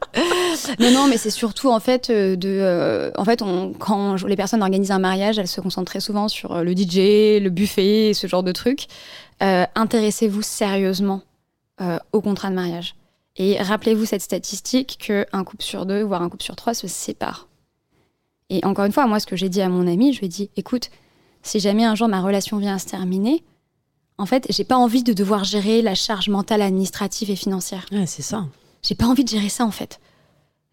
[0.80, 2.48] Non, non, mais c'est surtout en fait euh, de.
[2.48, 6.26] euh, en fait, on, quand les personnes organisent un mariage, elles se concentrent très souvent
[6.26, 8.88] sur euh, le DJ, le buffet, ce genre de trucs.
[9.44, 11.22] Euh, Intéressez-vous sérieusement
[12.12, 12.96] au contrat de mariage.
[13.36, 17.47] Et rappelez-vous cette statistique qu'un couple sur deux, voire un couple sur trois, se sépare.
[18.50, 20.28] Et encore une fois, moi, ce que j'ai dit à mon ami, je lui ai
[20.28, 20.90] dit écoute,
[21.42, 23.44] si jamais un jour ma relation vient à se terminer,
[24.16, 27.86] en fait, j'ai pas envie de devoir gérer la charge mentale, administrative et financière.
[27.92, 28.46] Ouais, c'est ça.
[28.82, 30.00] J'ai pas envie de gérer ça en fait.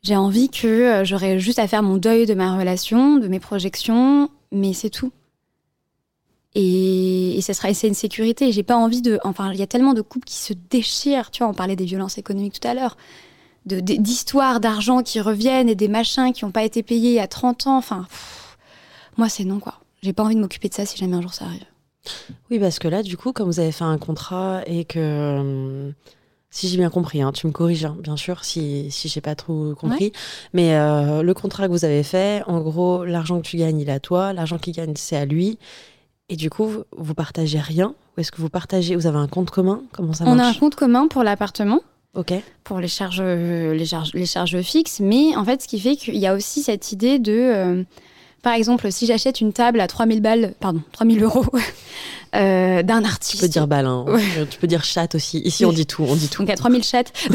[0.01, 3.39] J'ai envie que euh, j'aurais juste à faire mon deuil de ma relation, de mes
[3.39, 5.11] projections, mais c'est tout.
[6.53, 8.51] Et, et ça sera, c'est une sécurité.
[8.51, 9.19] J'ai pas envie de.
[9.23, 11.31] Enfin, il y a tellement de couples qui se déchirent.
[11.31, 12.97] Tu vois, on parlait des violences économiques tout à l'heure,
[13.65, 17.19] de- d'histoires d'argent qui reviennent et des machins qui n'ont pas été payés il y
[17.19, 17.77] a 30 ans.
[17.77, 18.57] Enfin, pff,
[19.17, 19.75] moi c'est non quoi.
[20.01, 21.63] J'ai pas envie de m'occuper de ça si jamais un jour ça arrive.
[22.51, 24.99] Oui, parce que là, du coup, comme vous avez fait un contrat et que.
[24.99, 25.91] euh,
[26.51, 29.35] si j'ai bien compris, hein, tu me corriges, hein, bien sûr, si, si j'ai pas
[29.35, 30.13] trop compris.
[30.53, 33.89] Mais euh, le contrat que vous avez fait, en gros, l'argent que tu gagnes, il
[33.89, 34.31] est à toi.
[34.31, 35.57] L'argent qu'il gagne, c'est à lui.
[36.29, 39.49] Et du coup, vous, partagez rien Ou est-ce que vous partagez Vous avez un compte
[39.51, 39.81] commun?
[39.91, 41.81] Comment ça On a un compte commun pour l'appartement.
[42.15, 42.33] Ok.
[42.63, 45.95] pour les charges, euh, les charges, les charges fixes, mais en fait, ce qui fait
[45.95, 47.83] qu'il y a aussi cette idée de, euh,
[48.41, 51.45] par exemple, si j'achète une table à 3000 balles, pardon, 3000 euros
[52.35, 53.41] euh, d'un Tu artiste.
[53.41, 54.05] peux dire balle, hein.
[54.07, 54.23] Ouais.
[54.49, 55.39] tu peux dire chat aussi.
[55.39, 56.41] Ici, on dit tout, on dit tout.
[56.43, 57.11] Donc à 3000 chattes.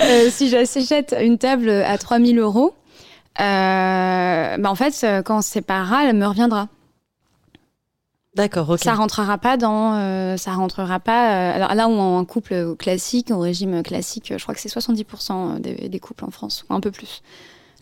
[0.00, 2.74] Euh, si j'achète une table à 3000 euros,
[3.38, 6.68] bah en fait, quand on se séparera, elle me reviendra.
[8.36, 8.78] D'accord, ok.
[8.80, 11.32] Ça rentrera pas dans, euh, ça rentrera pas.
[11.32, 15.58] euh, alors là où en couple classique, au régime classique, je crois que c'est 70%
[15.60, 17.22] des, des couples en France, ou un peu plus.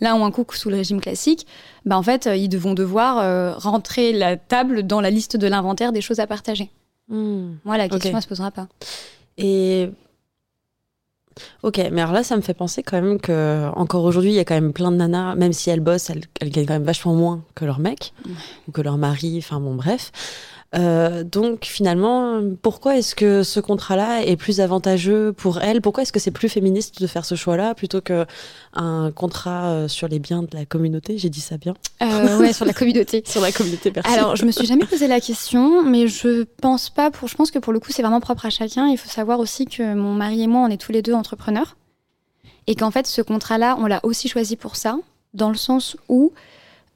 [0.00, 1.46] Là où un couple sous le régime classique,
[1.84, 5.46] bah en fait, euh, ils vont devoir euh, rentrer la table dans la liste de
[5.46, 6.70] l'inventaire des choses à partager.
[7.08, 7.54] Hmm.
[7.64, 8.16] Moi, la question, Ok.
[8.16, 8.66] elle se posera pas.
[9.38, 9.90] Et
[11.62, 14.40] ok, mais alors là, ça me fait penser quand même que encore aujourd'hui, il y
[14.40, 16.84] a quand même plein de nanas, même si elles bossent, elles, elles gagnent quand même
[16.84, 18.12] vachement moins que leur mec
[18.68, 19.36] ou que leur mari.
[19.38, 20.12] Enfin bon, bref.
[20.74, 26.12] Euh, donc finalement, pourquoi est-ce que ce contrat-là est plus avantageux pour elles Pourquoi est-ce
[26.12, 28.26] que c'est plus féministe de faire ce choix-là plutôt que
[28.74, 31.16] un contrat euh, sur les biens de la communauté?
[31.16, 31.74] J'ai dit ça bien?
[32.02, 33.22] Euh, ouais, sur la communauté.
[33.34, 34.12] Sur la communauté, merci.
[34.12, 37.10] Alors, je me suis jamais posé la question, mais je pense pas.
[37.10, 38.88] Pour, je pense que pour le coup, c'est vraiment propre à chacun.
[38.88, 41.76] Il faut savoir aussi que mon mari et moi, on est tous les deux entrepreneurs,
[42.66, 44.98] et qu'en fait, ce contrat-là, on l'a aussi choisi pour ça,
[45.34, 46.32] dans le sens où,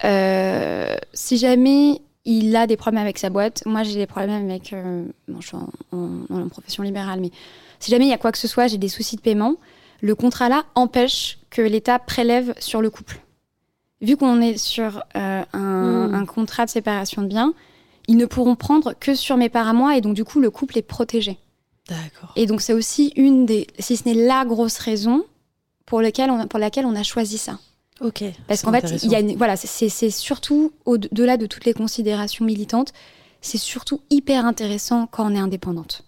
[0.05, 4.73] euh, si jamais il a des problèmes avec sa boîte, moi j'ai des problèmes avec,
[4.73, 7.31] euh, bon, je suis en, en- en profession libérale, mais
[7.81, 9.55] si jamais il y a quoi que ce soit, j'ai des soucis de paiement,
[10.01, 13.21] le contrat-là empêche que l'État prélève sur le couple.
[14.03, 16.15] Vu qu'on est sur euh, un, Hmm.
[16.15, 17.53] un contrat de séparation de biens,
[18.07, 20.51] ils ne pourront prendre que sur mes parts à moi et donc du coup le
[20.51, 21.39] couple est protégé.
[21.89, 22.33] D'accord.
[22.37, 25.25] Et donc c'est aussi une des, si ce n'est la grosse raison
[25.87, 27.59] pour, lequel on, pour laquelle on a choisi ça.
[28.01, 28.25] Ok.
[28.47, 29.07] Parce qu'en fait, intéressant.
[29.07, 32.93] il y a une- voilà, c'est- surtout au-delà de toutes les considérations militantes,
[33.41, 36.03] c'est surtout hyper intéressant quand on est indépendante.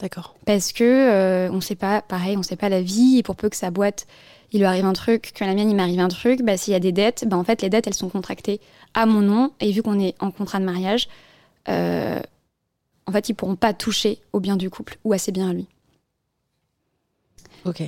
[0.00, 0.36] D'accord.
[0.46, 3.48] Parce que euh, on sait pas, pareil, on sait pas la vie, et pour peu
[3.48, 4.06] que sa boîte,
[4.52, 6.76] il lui arrive un truc, que la mienne, il m'arrive un truc, bah, s'il y
[6.76, 8.60] a des dettes, bah, en fait, les dettes, elles sont contractées
[8.94, 11.08] à mon nom, et vu qu'on est en contrat de mariage,
[11.68, 12.20] euh,
[13.06, 15.52] en fait, ils pourront pas toucher au bien du couple ou à ses biens à
[15.52, 15.66] lui.
[17.64, 17.82] Ok.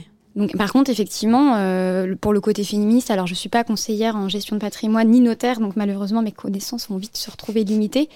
[0.56, 4.56] Par contre, effectivement, euh, pour le côté féministe, alors je suis pas conseillère en gestion
[4.56, 8.08] de patrimoine ni notaire, donc malheureusement mes connaissances vont vite se retrouver limitées.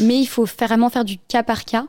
[0.00, 1.86] Mais il faut vraiment faire du cas par cas.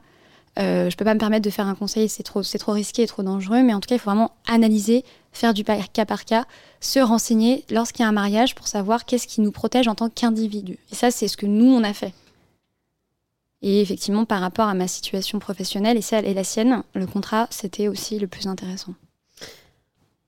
[0.59, 3.03] Euh, je peux pas me permettre de faire un conseil, c'est trop, c'est trop risqué
[3.03, 3.63] et trop dangereux.
[3.63, 6.45] Mais en tout cas, il faut vraiment analyser, faire du cas par cas,
[6.79, 10.09] se renseigner lorsqu'il y a un mariage pour savoir qu'est-ce qui nous protège en tant
[10.09, 10.77] qu'individu.
[10.91, 12.13] Et ça, c'est ce que nous on a fait.
[13.63, 17.47] Et effectivement, par rapport à ma situation professionnelle et celle et la sienne, le contrat,
[17.49, 18.93] c'était aussi le plus intéressant.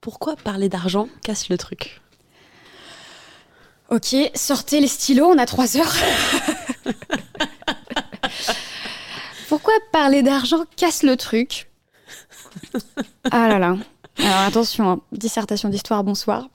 [0.05, 1.99] Pourquoi parler d'argent casse le truc
[3.89, 5.95] Ok, sortez les stylos, on a trois heures.
[9.49, 11.71] Pourquoi parler d'argent casse le truc
[13.31, 13.77] Ah là là.
[14.19, 16.49] Alors attention, hein, dissertation d'histoire, bonsoir.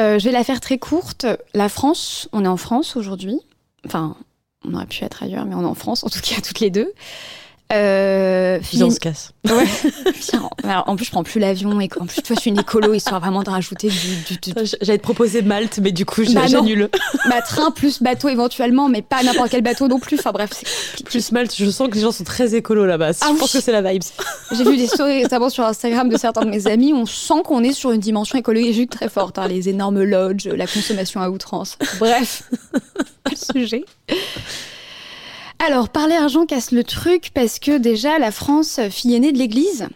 [0.00, 1.28] Euh, je vais la faire très courte.
[1.54, 3.38] La France, on est en France aujourd'hui.
[3.86, 4.16] Enfin,
[4.64, 6.70] on aurait pu être ailleurs, mais on est en France, en tout cas toutes les
[6.70, 6.92] deux.
[7.72, 9.32] Euh, Puis on se casse.
[9.48, 9.64] Ouais.
[10.64, 12.92] Alors, en plus, je prends plus l'avion et en plus, toi, je suis une écolo,
[12.94, 13.96] histoire vraiment de rajouter du,
[14.38, 16.88] du- du- J'allais te proposer Malte, mais du coup, j'ai- Bah j'annule.
[17.28, 20.18] bah, train plus bateau éventuellement, mais pas n'importe quel bateau non plus.
[20.18, 20.50] Enfin bref.
[21.04, 23.10] Plus Malte, je sens que les gens sont très écolos là-bas.
[23.20, 23.38] Ah je oui.
[23.38, 24.02] pense que c'est la vibes.
[24.52, 26.92] J'ai vu des stories récemment sur Instagram de certains de mes amis.
[26.92, 29.38] On sent qu'on est sur une dimension écologique très forte.
[29.38, 31.78] hein, les énormes lodges, la consommation à outrance.
[31.98, 32.42] Bref,
[33.24, 33.84] pas le sujet.
[35.64, 39.86] Alors, parler argent casse le truc parce que déjà, la France, fille aînée de l'Église.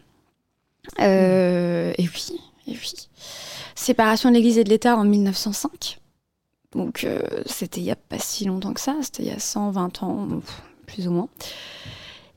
[1.00, 2.92] Euh, et oui, et oui.
[3.74, 5.98] Séparation de l'Église et de l'État en 1905.
[6.72, 8.94] Donc, euh, c'était il n'y a pas si longtemps que ça.
[9.02, 10.28] C'était il y a 120 ans,
[10.86, 11.28] plus ou moins.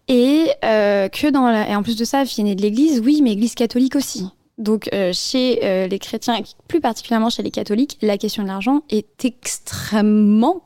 [0.07, 4.27] Et euh, en plus de ça, fille aînée de l'Église, oui, mais Église catholique aussi.
[4.57, 8.81] Donc euh, chez euh, les chrétiens, plus particulièrement chez les catholiques, la question de l'argent
[8.89, 10.61] est extrêmement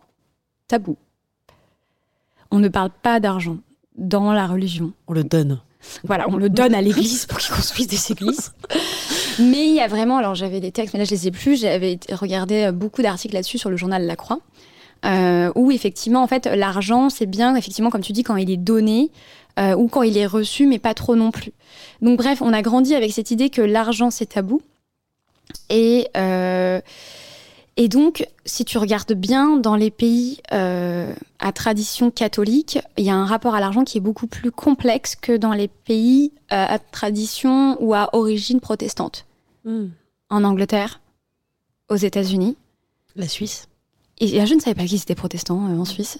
[0.70, 0.98] tabou.
[2.54, 3.58] On ne parle pas d'argent
[3.98, 4.94] dans la religion.
[5.08, 5.60] On le donne.
[6.04, 8.54] Voilà, on le donne à l'Église pour qu'ils construisent des églises.
[9.40, 11.60] Mais il y a vraiment, alors j'avais des textes, mais là je les ai plus.
[11.60, 14.40] J'avais regardé beaucoup d'articles là-dessus sur le journal La Croix,
[15.04, 18.58] euh, où effectivement, en fait, l'argent, c'est bien, effectivement, comme tu dis, quand il est
[18.58, 19.10] donné
[19.60, 21.54] euh, ou quand il est reçu, mais pas trop non plus.
[22.04, 24.62] Donc bref, on a grandi avec cette idée que l'argent c'est tabou.
[25.72, 26.80] Et euh,
[27.76, 33.10] et donc, si tu regardes bien dans les pays euh, à tradition catholique, il y
[33.10, 36.66] a un rapport à l'argent qui est beaucoup plus complexe que dans les pays euh,
[36.68, 39.26] à tradition ou à origine protestante.
[39.66, 39.88] Hmm.
[40.30, 41.02] En Angleterre,
[41.90, 42.58] aux États-Unis.
[43.16, 43.68] La Suisse.
[44.20, 46.20] Et je ne savais pas qu'ils étaient protestants euh, en Suisse.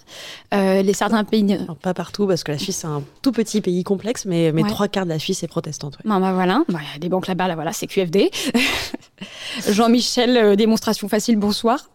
[0.52, 1.50] Euh, les certains pays.
[1.54, 4.62] Alors, pas partout, parce que la Suisse, c'est un tout petit pays complexe, mais, mais
[4.62, 4.68] Ouais.
[4.68, 5.94] trois quarts de la Suisse est protestante.
[5.96, 6.02] ouais.
[6.10, 8.30] Bon, bah voilà, Bah, il y a des banques là-bas, là voilà, c'est QFD.
[9.70, 11.90] Jean-Michel, euh, démonstration facile, bonsoir.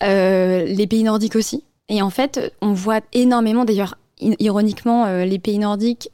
[0.00, 1.64] Les pays nordiques aussi.
[1.88, 6.10] Et en fait, on voit énormément, d'ailleurs, ironiquement, les pays nordiques,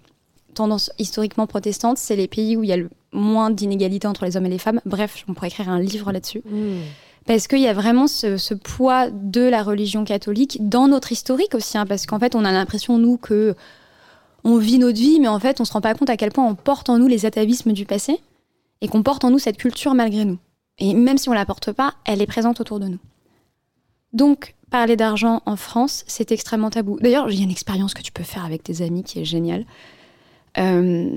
[0.55, 4.37] tendance historiquement protestante, c'est les pays où il y a le moins d'inégalités entre les
[4.37, 4.81] hommes et les femmes.
[4.85, 6.43] Bref, on pourrait écrire un livre là-dessus.
[6.45, 6.81] Hmm.
[7.29, 11.77] Parce qu'il y a vraiment ce, poids de la religion catholique dans notre historique aussi.
[11.77, 13.55] hein, parce qu'en fait, on a l'impression, nous, que
[14.45, 16.47] on vit notre vie, mais en fait, on se rend pas compte à quel point
[16.47, 18.19] on porte en nous les atavismes du passé
[18.81, 20.39] et qu'on porte en nous cette culture malgré nous.
[20.79, 23.01] Et même si on la porte pas, elle est présente autour de nous.
[24.15, 26.99] Donc, parler d'argent en France, c'est extrêmement tabou.
[26.99, 29.27] D'ailleurs, il y a une expérience que tu peux faire avec tes amis qui est
[29.27, 29.67] géniale.
[30.57, 31.15] Euh,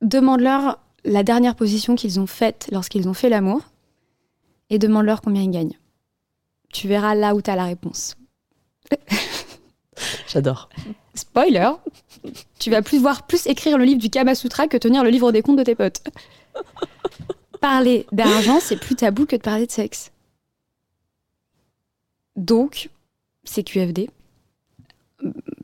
[0.00, 3.60] demande-leur la dernière position qu'ils ont faite lorsqu'ils ont fait l'amour
[4.70, 5.78] et demande-leur combien ils gagnent.
[6.72, 8.16] Tu verras là où tu as la réponse.
[10.28, 10.68] J'adore.
[11.14, 11.70] Spoiler,
[12.58, 15.32] tu vas plus voir plus écrire le livre du Kama Sutra que tenir le livre
[15.32, 16.02] des comptes de tes potes.
[17.60, 20.12] Parler d'argent, c'est plus tabou que de parler de sexe.
[22.36, 22.90] Donc,
[23.44, 24.10] c'est QFD.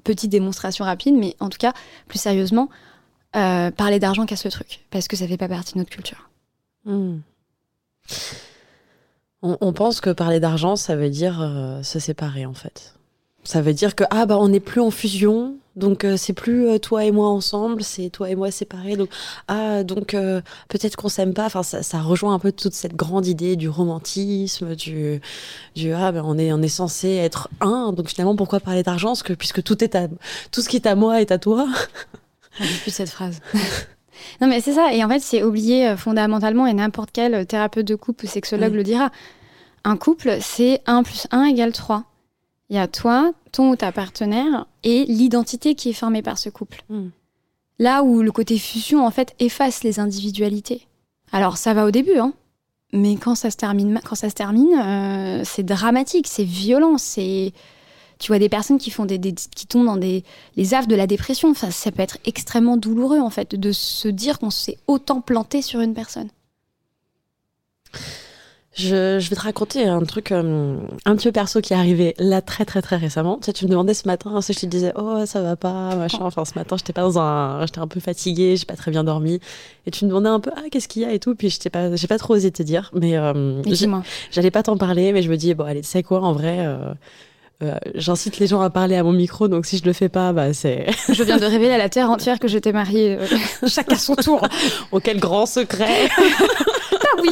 [0.05, 1.75] Petite démonstration rapide, mais en tout cas,
[2.09, 2.71] plus sérieusement,
[3.37, 6.31] euh, parler d'argent casse le truc, parce que ça fait pas partie de notre culture.
[6.85, 7.19] Hmm.
[9.43, 12.95] On, on pense que parler d'argent, ça veut dire euh, se séparer, en fait.
[13.45, 16.69] Ça veut dire que, ah, bah, on n'est plus en fusion, donc euh, c'est plus
[16.69, 18.97] euh, toi et moi ensemble, c'est toi et moi séparés.
[18.97, 19.09] Donc,
[19.49, 21.47] ah, donc euh, peut-être qu'on s'aime pas.
[21.47, 25.21] Enfin, ça, ça rejoint un peu toute cette grande idée du romantisme, du,
[25.75, 27.93] du ah, ben, on est, on est censé être un.
[27.93, 29.09] Donc finalement, pourquoi parler d'argent?
[29.09, 30.09] Parce que puisque tout est à,
[30.51, 31.67] tout ce qui est à moi est à toi.
[32.61, 33.41] J'ai plus cette phrase.
[34.41, 34.93] non, mais c'est ça.
[34.93, 38.29] Et en fait, c'est oublié euh, fondamentalement, et n'importe quel euh, thérapeute de couple ou
[38.29, 38.79] sexologue Oui.
[38.79, 39.11] le dira.
[39.85, 42.05] Un couple, c'est 1 plus 1 égale 3.
[42.71, 46.49] Il y a toi, ton ou ta partenaire et l'identité qui est formée par ce
[46.49, 46.83] couple.
[46.89, 47.09] Hmm.
[47.79, 50.87] Là où le côté fusion, en fait, efface les individualités.
[51.33, 52.33] Alors, ça va au début, hein.
[52.93, 57.53] Mais quand ça se termine, quand ça se termine, euh, c'est dramatique, c'est violent, c'est
[58.23, 60.25] tu vois des personnes qui font des, des- qui tombent dans des
[60.57, 61.51] les affres de la dépression.
[61.51, 65.61] Enfin, ça peut être extrêmement douloureux en fait de se dire qu'on s'est autant planté
[65.61, 66.29] sur une personne.
[68.75, 72.15] Je, je vais te raconter un truc euh, un petit peu perso qui est arrivé
[72.19, 73.37] là très très très récemment.
[73.37, 75.95] Tu sais, tu me demandais ce matin si je te disais oh ça va pas
[75.95, 76.21] machin.
[76.23, 79.05] Enfin ce matin j'étais pas dans un, j'étais un peu fatiguée, j'ai pas très bien
[79.05, 79.41] dormi.
[79.85, 81.35] Et tu me demandais un peu ah qu'est-ce qu'il y a et tout.
[81.35, 82.91] Puis j'étais pas, j'ai pas trop osé te dire.
[82.95, 83.61] Mais euh,
[84.31, 85.13] j'allais pas t'en parler.
[85.13, 86.57] Mais je me dis bon allez tu sais quoi en vrai.
[86.61, 86.95] euh,
[87.63, 90.33] euh, J'incite les gens à parler à mon micro, donc si je le fais pas,
[90.33, 93.27] bah c'est Je viens de révéler à la terre entière que j'étais mariée, euh,
[93.67, 94.47] chacun son tour.
[94.91, 96.09] oh quel grand secret.
[96.19, 97.31] Ah oui,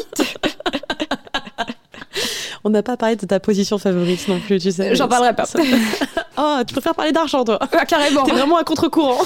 [2.63, 4.95] On n'a pas parlé de ta position favorite non plus, tu sais.
[4.95, 5.45] j'en parlerai pas.
[6.37, 7.59] Oh, tu préfères parler d'argent toi.
[7.61, 8.25] Ah, carrément.
[8.25, 9.23] T'es vraiment à contre-courant.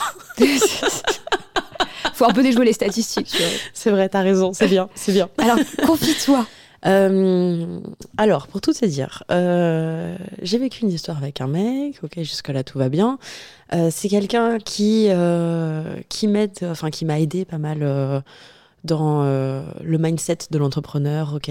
[2.14, 3.37] Faut un peu déjouer les statistiques.
[3.73, 5.29] C'est vrai, t'as raison, c'est bien, c'est bien.
[5.38, 6.47] Alors, confie-toi.
[6.87, 7.81] Euh,
[8.16, 12.62] alors, pour tout te dire, euh, j'ai vécu une histoire avec un mec, ok, jusque-là
[12.64, 13.18] tout va bien.
[13.73, 15.09] Euh, c'est quelqu'un qui,
[16.09, 18.23] qui m'aide, enfin qui m'a aidé pas mal
[18.85, 21.51] dans le mindset de l'entrepreneur, ok.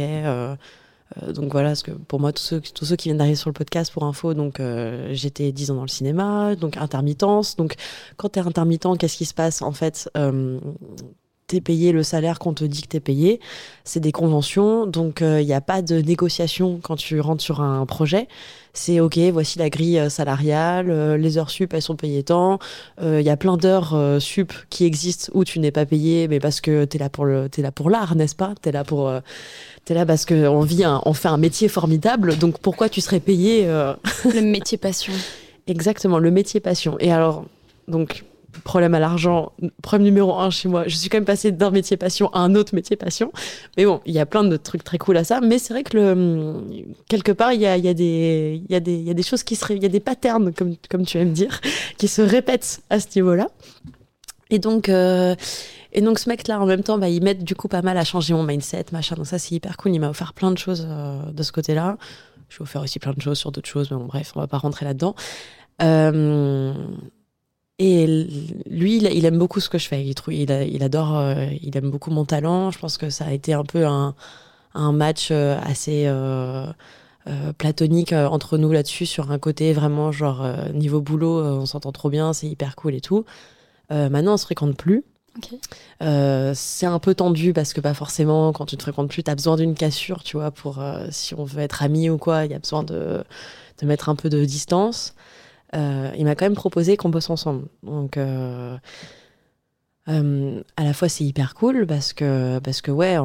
[1.33, 4.33] donc voilà, que pour moi, tous ceux, qui viennent d'arriver sur le podcast pour info,
[4.33, 4.61] donc
[5.11, 7.55] j'étais 10 ans dans le cinéma, donc intermittence.
[7.55, 7.75] Donc
[8.17, 10.09] quand t'es intermittent, qu'est-ce qui se passe En fait,
[11.47, 13.39] t'es payé le salaire qu'on te dit que t'es payé.
[13.83, 17.85] C'est des conventions, donc il n'y a pas de négociation quand tu rentres sur un
[17.85, 18.27] projet.
[18.75, 22.57] C'est OK, voici la grille euh, salariale, euh, les heures sup, elles sont payées tant.
[23.01, 26.39] Il y a plein d'heures euh, sup qui existent où tu n'es pas payé, mais
[26.39, 28.55] parce que t'es là pour le, t'es là pour l'art, n'est-ce pas?
[28.59, 29.19] T'es là pour, euh,
[29.85, 30.25] t'es là parce
[30.63, 32.35] vit, un- on fait un métier formidable.
[32.39, 33.93] Donc pourquoi tu serais payé euh,
[34.25, 35.13] Le métier passion.
[35.67, 36.97] Exactement, le métier passion.
[36.99, 37.45] Et alors,
[37.87, 38.23] donc,
[38.63, 41.97] problème à l'argent, problème numéro un chez moi, je suis quand même passée d'un métier
[41.97, 43.31] passion à un autre métier passion.
[43.77, 45.41] Mais bon, il y a plein de trucs très cool à ça.
[45.41, 46.61] Mais c'est vrai que
[47.09, 51.05] quelque part, il y a, des- choses qui se, il y a des patterns, comme,
[51.05, 51.59] tu aimes dire,
[51.97, 53.49] qui se répètent à ce niveau-là.
[54.49, 55.35] Et donc, euh,
[55.93, 58.03] et donc ce mec-là, en même temps, bah, il m'aide du coup pas mal à
[58.03, 59.15] changer mon mindset, machin.
[59.15, 59.93] Donc ça, c'est hyper cool.
[59.93, 61.97] Il m'a offert plein de choses euh, de ce côté-là.
[62.49, 64.47] Je vais offert aussi plein de choses sur d'autres choses, mais bon, bref, on va
[64.47, 65.15] pas rentrer là-dedans.
[65.81, 66.73] Euh,
[67.79, 68.07] et
[68.69, 70.05] lui, il, il aime beaucoup ce que je fais.
[70.05, 72.71] Il, trouve, il, adore, euh, il aime beaucoup mon talent.
[72.71, 74.15] Je pense que ça a été un peu un,
[74.73, 76.67] un match euh, assez euh,
[77.27, 82.09] euh, platonique entre nous là-dessus, sur un côté vraiment genre niveau boulot, on s'entend trop
[82.09, 83.25] bien, c'est hyper cool et tout.
[83.89, 85.03] Maintenant, on se fréquente plus.
[86.01, 89.55] C'est un peu tendu parce que pas forcément, quand tu te fréquentes plus, t'as besoin
[89.55, 92.59] d'une cassure, tu vois, pour si on veut être amis ou quoi, il y a
[92.59, 93.23] besoin de,
[93.79, 95.13] de mettre un peu de distance.
[95.75, 97.65] Euh, il m'a quand même proposé qu'on bosse ensemble.
[97.83, 98.77] Donc, euh,
[100.07, 103.17] euh, à la fois, c'est hyper cool parce que, parce que ouais,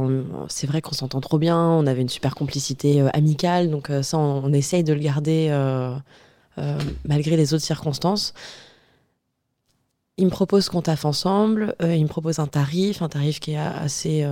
[0.48, 4.44] c'est vrai qu'on s'entend trop bien, on avait une super complicité amicale, donc ça, on,
[4.44, 5.50] on essaye de le garder
[7.04, 8.32] malgré les autres circonstances.
[10.20, 11.76] Il me propose qu'on taffe ensemble.
[11.80, 14.26] il me propose un tarif, un tarif qui est assez,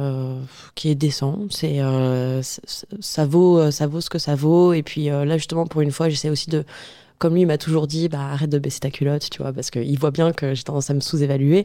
[0.75, 1.39] qui est décent.
[1.51, 1.81] C'est,
[3.01, 4.73] ça vaut, ça vaut ce que ça vaut.
[4.73, 6.65] Et puis là, justement, pour une fois, j'essaie aussi de,
[7.19, 9.71] comme lui il m'a toujours dit, bah arrête de baisser ta culotte, tu vois, parce
[9.71, 11.65] qu'il voit bien que j'ai tendance à me sous-évaluer.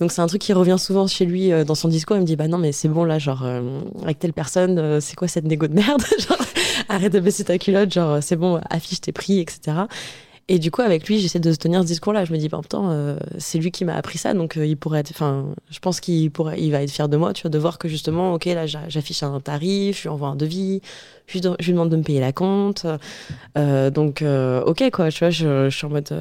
[0.00, 2.16] Donc c'est un truc qui revient souvent chez lui euh, dans son discours.
[2.16, 5.00] Il me dit bah non mais c'est bon là, genre euh, avec telle personne, euh,
[5.00, 6.02] c'est quoi cette négo de merde?
[6.28, 6.38] Genre
[6.88, 9.82] arrête de baisser ta culotte, genre c'est bon, affiche tes prix, etc.
[10.52, 12.24] Et du coup, avec lui, j'essaie de tenir ce discours-là.
[12.24, 14.76] Je me dis, bah, putain, euh, c'est lui qui m'a appris ça, donc euh, il
[14.76, 15.12] pourrait être.
[15.12, 17.78] Enfin, je pense qu'il pourrait, il va être fier de moi, tu vois, de voir
[17.78, 20.80] que justement, ok, là, j'a- j'affiche un tarif, je lui envoie un devis,
[21.28, 22.84] je lui, demande de me payer la compte.
[23.56, 26.12] Euh, donc, euh, ok, quoi, tu vois, je, suis en mode.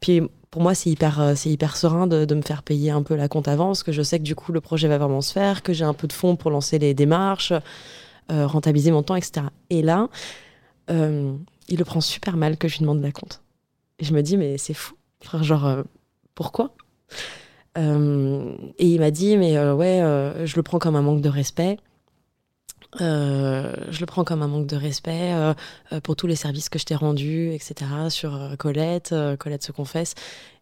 [0.00, 3.14] Puis pour moi, c'est hyper, c'est hyper serein de, de me faire payer un peu
[3.14, 5.62] la compte avance, que je sais que du coup, le projet va vraiment se faire,
[5.62, 7.52] que j'ai un peu de fonds pour lancer les démarches,
[8.30, 9.48] rentabiliser mon temps, etc.
[9.68, 10.08] Et là,
[10.88, 13.42] il le prend super mal que je lui demande la compte.
[13.98, 14.94] Et je me dis, mais c'est fou.
[15.24, 15.82] Enfin, genre, euh,
[16.34, 16.74] pourquoi?
[17.78, 20.00] Euh, Et il m'a dit, mais euh, ouais,
[20.46, 21.78] je le prends comme un manque de respect.
[22.98, 25.34] Je le prends comme un manque de respect
[26.02, 27.74] pour tous les services que je t'ai rendus, etc.
[28.08, 30.14] Sur Colette, Colette se confesse.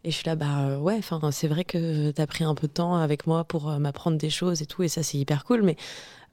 [0.03, 2.97] Et je suis là, bah ouais, c'est vrai que t'as pris un peu de temps
[2.97, 5.63] avec moi pour m'apprendre des choses et tout, et ça c'est hyper cool.
[5.63, 5.77] Mais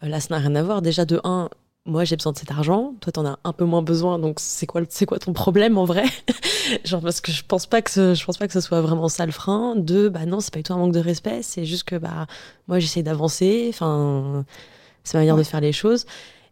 [0.02, 0.82] là, ça n'a rien à voir.
[0.82, 1.49] Déjà de un,
[1.86, 4.66] moi j'ai besoin de cet argent, toi t'en as un peu moins besoin, donc c'est
[4.68, 6.06] quoi, c'est quoi ton problème en vrai?
[6.86, 9.10] Genre parce que je pense pas que ce, je pense pas que ce soit vraiment
[9.10, 9.76] ça le frein.
[9.76, 12.28] Deux, bah non, c'est pas du tout un manque de respect, c'est juste que bah
[12.68, 14.46] moi j'essaie d'avancer, enfin
[15.04, 16.06] c'est ma manière de faire les choses.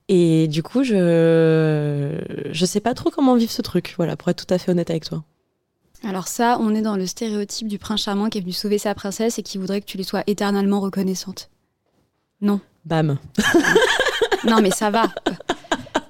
[0.08, 2.18] Et du coup, je
[2.52, 4.90] je sais pas trop comment vivre ce truc, voilà, pour être tout à fait honnête
[4.90, 5.24] avec toi.
[6.04, 8.96] Alors ça, on est dans le stéréotype du prince charmant qui est venu sauver sa
[8.96, 11.50] princesse et qui voudrait que tu lui sois éternellement reconnaissante.
[12.42, 12.62] Non.
[12.86, 13.18] Bam.
[14.48, 15.04] non, mais ça va.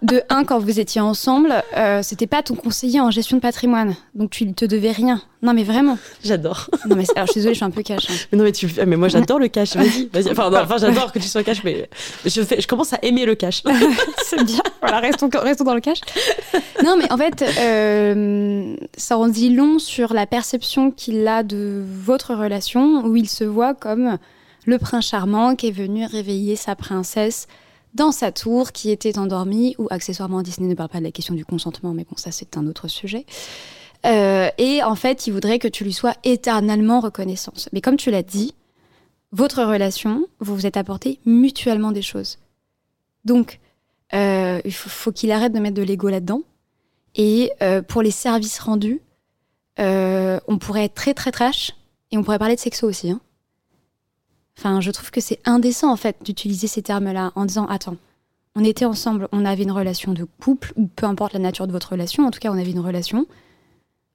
[0.02, 3.96] De un, quand vous étiez ensemble, euh, c'était pas ton conseiller en gestion de patrimoine,
[4.16, 5.22] donc tu te devais rien.
[5.42, 5.98] Non, mais vraiment.
[6.24, 6.70] J'adore.
[6.88, 8.10] Non, mais alors, je suis désolée, je suis un peu cash.
[8.10, 8.14] hein.
[8.32, 9.76] Mais non, mais tu, mais moi j'adore le cash.
[9.76, 10.32] Vas-y, vas-y.
[10.32, 11.90] Enfin, non, enfin, j'adore que tu sois cash, mais
[12.26, 13.62] je fais, je commence à aimer le cash.
[14.24, 14.62] C'est bien.
[14.82, 16.00] Voilà, restons, restons dans le cash.
[16.82, 21.84] Non, mais en fait, euh, ça en dit long sur la perception qu'il a de
[22.06, 24.18] votre relation, où il se voit comme
[24.66, 27.48] le prince charmant qui est venu réveiller sa princesse
[27.94, 31.34] dans sa tour qui était endormie, ou accessoirement Disney ne parle pas de la question
[31.34, 33.26] du consentement, mais bon, ça c'est un autre sujet.
[34.06, 37.70] Euh, et en fait, il voudrait que tu lui sois éternellement reconnaissante.
[37.74, 38.54] Mais comme tu l'as dit,
[39.32, 42.40] votre relation, vous vous êtes apporté mutuellement des choses.
[43.26, 43.60] Donc,
[44.14, 46.42] euh, il faut, qu'il arrête de mettre de l'ego là-dedans.
[47.16, 49.02] Et euh, pour les services rendus,
[49.78, 51.72] on pourrait être très très trash
[52.12, 53.12] et on pourrait parler de sexo aussi.
[53.12, 53.22] hein.
[54.60, 57.96] Enfin, je trouve que c'est indécent en fait d'utiliser ces termes-là en disant attends,
[58.56, 61.72] on était ensemble, on avait une relation de couple ou peu importe la nature de
[61.72, 63.26] votre relation, en tout cas on avait une relation.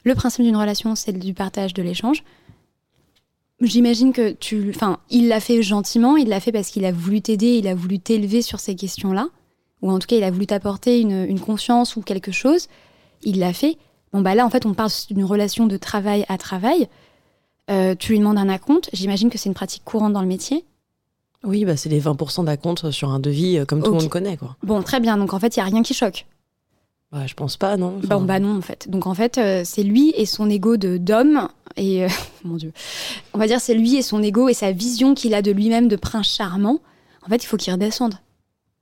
[0.05, 2.25] Le principe d'une relation, c'est du partage, de l'échange.
[3.63, 7.23] J'imagine que tu, enfin, il l'a fait gentiment, il l'a fait parce qu'il a voulu
[7.23, 9.29] t'aider, il a voulu t'élever sur ces questions-là,
[9.81, 12.69] ou en tout cas il a voulu t'apporter une, une confiance ou quelque chose.
[13.23, 13.79] Il l'a fait.
[14.13, 16.87] Bon bah là en fait on parle d'une relation de travail à travail.
[17.71, 18.91] Euh, tu lui demandes un acompte.
[18.93, 20.65] J'imagine que c'est une pratique courante dans le métier.
[21.45, 24.37] Oui, bah c'est les 20% d'acompte sur un devis, euh, comme tout le monde connaît,
[24.37, 24.57] quoi.
[24.63, 25.17] Bon, très bien.
[25.17, 26.27] Donc en fait, il y a rien qui choque.
[27.13, 28.01] Ouais, je pense pas, non.
[28.03, 28.89] Bon, bah non, en fait.
[28.89, 32.07] Donc en fait, euh, c'est lui et son ego de d'homme et
[32.45, 32.73] mon Dieu,
[33.35, 35.89] on va dire c'est lui et son ego et sa vision qu'il a de lui-même
[35.89, 36.81] de prince charmant.
[37.25, 38.15] En fait, il faut qu'il redescende.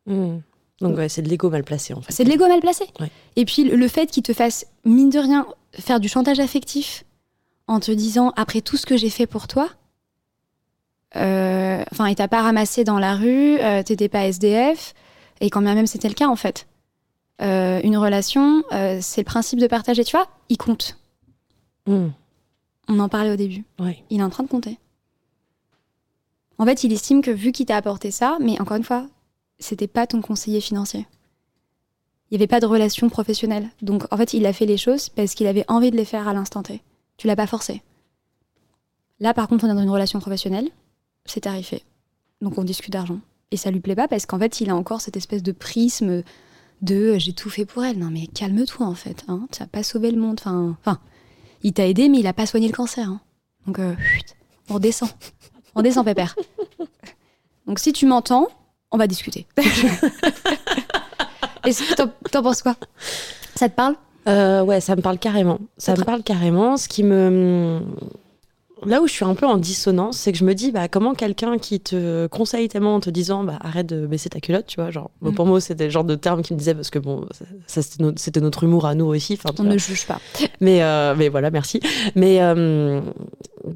[0.07, 0.39] hmm.
[0.81, 2.13] Donc ouais, c'est de l'ego mal placé, en fait.
[2.13, 2.85] C'est de l'ego mal placé.
[2.99, 3.11] Ouais.
[3.37, 7.05] Et puis le fait qu'il te fasse mine de rien faire du chantage affectif
[7.73, 9.69] en te disant après tout ce que j'ai fait pour toi.
[11.17, 14.95] euh, Enfin, il t'a pas ramassé dans la rue, euh, t'étais pas SDF,
[15.41, 16.67] et quand bien même c'était le cas en fait.
[17.41, 20.97] Euh, une relation, euh, c'est le principe de partager, tu vois, il compte.
[21.87, 22.09] Hmm.
[22.89, 23.65] On en parlait au début.
[23.81, 24.05] Ouais.
[24.11, 24.79] Il est en train de compter.
[26.59, 29.07] En fait, il estime que vu qu'il t'a apporté ça, mais encore une fois,
[29.59, 31.07] c'était pas ton conseiller financier.
[32.31, 33.69] Il n'y avait pas de relation professionnelle.
[33.83, 36.29] Donc, en fait, il a fait les choses parce qu'il avait envie de les faire
[36.29, 36.81] à l'instant T.
[37.23, 37.83] Tu l'as pas forcé.
[39.21, 40.69] Là, par contre, on est dans une relation professionnelle,
[41.25, 41.85] c'est tarifé.
[42.41, 43.21] Donc, on discute d'argent.
[43.53, 46.25] Et ça lui plaît pas parce qu'en fait, il a encore cette espèce de prisme
[46.81, 48.01] de euh, j'ai tout fait pour elle.
[48.01, 49.23] Non, mais calme-toi, en fait.
[49.29, 49.47] Hein.
[49.53, 50.41] Tu n'as pas sauvé le monde.
[50.41, 50.99] Enfin, enfin,
[51.63, 53.09] il t'a aidé, mais il a pas soigné le cancer.
[53.09, 53.21] hein.
[53.69, 53.95] Donc, euh,
[54.69, 55.11] on redescend.
[55.77, 56.35] On redescend, pépère.
[57.69, 58.49] Donc, si tu m'entends,
[58.91, 59.47] on va discuter.
[61.65, 62.75] Est-ce que t'en penses quoi?
[63.55, 63.95] Ça te parle?
[64.29, 65.59] Euh, ouais, ça me parle carrément.
[65.79, 66.77] Ça me parle carrément.
[66.77, 67.81] Ce qui me.
[68.85, 71.15] Là où je suis un peu en dissonance, c'est que je me dis, bah, comment
[71.15, 74.81] quelqu'un qui te conseille tellement en te disant, bah, arrête de baisser ta culotte, tu
[74.81, 75.35] vois, genre, bon, Mm.
[75.37, 77.25] pour moi, c'était le genre de terme qu'il me disait parce que bon,
[77.69, 79.39] ça, c'était, notre, c'était notre humour à nous aussi.
[79.61, 80.19] On ne juge pas.
[80.61, 81.79] Mais, euh, mais voilà, merci.
[82.17, 83.01] Mais euh,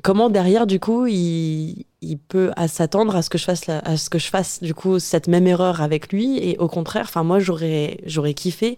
[0.03, 3.97] comment derrière, du coup, il, il peut s'attendre à ce que je fasse, la- à
[3.97, 6.39] ce que je fasse du coup cette même erreur avec lui?
[6.39, 8.77] Et au contraire, enfin moi j'aurais, j'aurais kiffé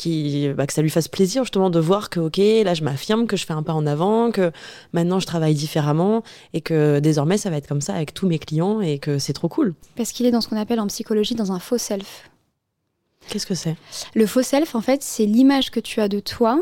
[0.00, 3.26] qui, bah, que ça lui fasse plaisir justement de voir que ok, là je m'affirme,
[3.26, 4.50] que je fais un pas en avant, que
[4.92, 6.22] maintenant je travaille différemment
[6.54, 9.32] et que désormais ça va être comme ça avec tous mes clients et que c'est
[9.32, 9.74] trop cool.
[9.96, 12.30] Parce qu'il est dans ce qu'on appelle en psychologie dans un faux self.
[13.28, 13.76] Qu'est-ce que c'est?
[14.14, 16.60] Le faux self, en fait, c'est l'image que tu as de toi,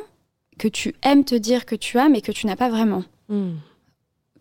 [0.58, 3.04] que tu aimes te dire que tu as, mais que tu n'as pas vraiment.
[3.28, 3.52] Hmm.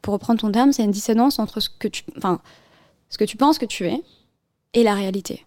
[0.02, 2.42] Pour reprendre ton terme, c'est une dissonance entre ce que tu, enfin,
[3.10, 4.02] ce que tu penses que tu es
[4.74, 5.46] et la réalité.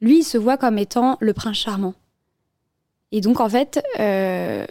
[0.00, 1.94] Lui, il se voit comme étant le prince charmant.
[3.12, 4.66] Et donc, en fait, euh,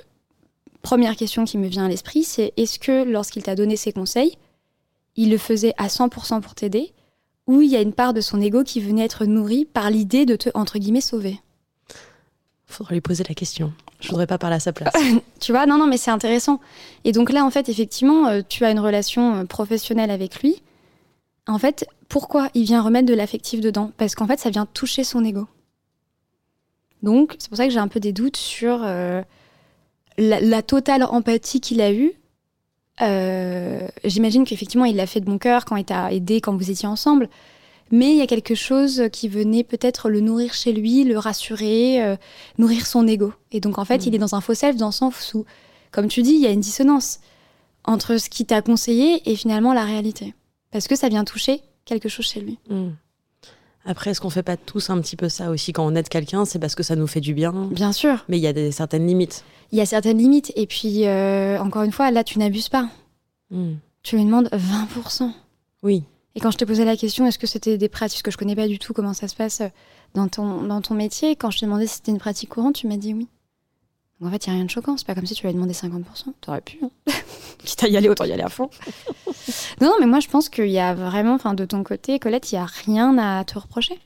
[0.82, 4.38] première question qui me vient à l'esprit, c'est est-ce que lorsqu'il t'a donné ses conseils,
[5.16, 6.92] il le faisait à 100% pour t'aider,
[7.48, 10.26] ou il y a une part de son ego qui venait être nourrie par l'idée
[10.26, 11.40] de te, entre guillemets, sauver?
[12.66, 13.74] Faudrait lui poser la question.
[14.00, 14.94] Je voudrais pas parler à sa place.
[15.40, 16.60] Tu vois, non, non, mais c'est intéressant.
[17.04, 20.62] Et donc là, en fait, effectivement, euh, tu as une relation euh, professionnelle avec lui.
[21.48, 23.92] En fait, pourquoi il vient remettre de l'affectif dedans?
[23.98, 25.48] Parce qu'en fait, ça vient toucher son ego.
[27.04, 29.22] Donc, c'est pour ça que j'ai un peu des doutes sur euh,
[30.18, 32.14] la, la totale empathie qu'il a eue.
[33.02, 36.70] Euh, J'imagine qu'effectivement, il l'a fait de bon cœur quand il t'a aidé, quand vous
[36.70, 37.30] étiez ensemble.
[37.94, 42.02] Mais il y a quelque chose qui venait peut-être le nourrir chez lui, le rassurer,
[42.04, 42.16] euh,
[42.58, 43.34] nourrir son ego.
[43.52, 44.08] Et donc, en fait, Mm.
[44.08, 45.46] il est dans un faux self dans le sens où,
[45.92, 47.20] comme tu dis, il y a une dissonance
[47.84, 50.34] entre ce qu'il t'a conseillé et finalement la réalité.
[50.72, 52.60] Parce que ça vient toucher quelque chose chez lui.
[52.70, 52.92] Hmm.
[53.86, 56.46] Après, est-ce qu'on fait pas tous un petit peu ça aussi quand on aide quelqu'un
[56.46, 57.52] C'est parce que ça nous fait du bien.
[57.72, 58.24] Bien sûr.
[58.30, 59.44] Mais il y a des, certaines limites.
[59.72, 60.52] Il y a certaines limites.
[60.56, 62.90] Et puis, euh, encore une fois, là, tu n'abuses pas.
[63.50, 63.74] Hmm.
[64.04, 65.32] Tu lui demandes 20%.
[65.84, 66.04] Oui.
[66.36, 68.56] Et quand je t'ai posé la question, est-ce que c'était des pratiques, que je connais
[68.56, 69.70] pas du tout comment ça se passe euh,
[70.14, 72.88] dans ton, dans ton métier, quand je t'ai demandé si c'était une pratique courante, tu
[72.88, 73.28] m'as dit oui.
[74.22, 74.98] Donc en fait, il n'y a rien de choquant.
[74.98, 76.04] C'est pas comme si tu lui avais demandé 50%.
[76.42, 76.78] T'aurais pu.
[76.84, 76.92] Hein.
[77.66, 78.70] Quitte à y aller, autant y aller à fond.
[79.82, 82.52] non, non, mais moi, je pense qu'il y a vraiment, enfin, de ton côté, Colette,
[82.52, 84.00] il n'y a rien à te reprocher.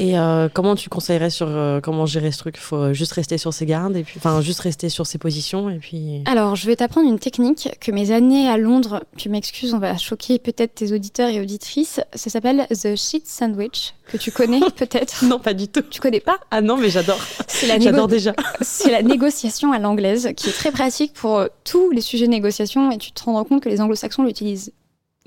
[0.00, 2.54] Et euh, comment tu conseillerais sur euh, comment gérer ce truc?
[2.56, 5.68] Il faut juste rester sur ses gardes et puis, enfin, juste rester sur ses positions
[5.68, 6.22] et puis.
[6.24, 9.98] Alors, je vais t'apprendre une technique que mes années à Londres, tu m'excuses, on va
[9.98, 12.00] choquer peut-être tes auditeurs et auditrices.
[12.14, 15.22] Ça s'appelle the shit sandwich que tu connais peut-être.
[15.26, 15.82] non, pas du tout.
[15.82, 16.38] Tu connais pas?
[16.50, 17.20] Ah non, mais j'adore.
[17.46, 18.32] C'est la J'adore déjà.
[18.62, 22.90] C'est la négociation à l'anglaise qui est très pratique pour tous les sujets de négociation
[22.90, 24.72] et tu te rends compte que les anglo-saxons l'utilisent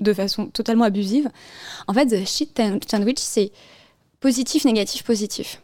[0.00, 1.28] de façon totalement abusive.
[1.86, 2.60] En fait, the shit
[2.90, 3.52] sandwich, c'est
[4.24, 5.60] positif, négatif, positif.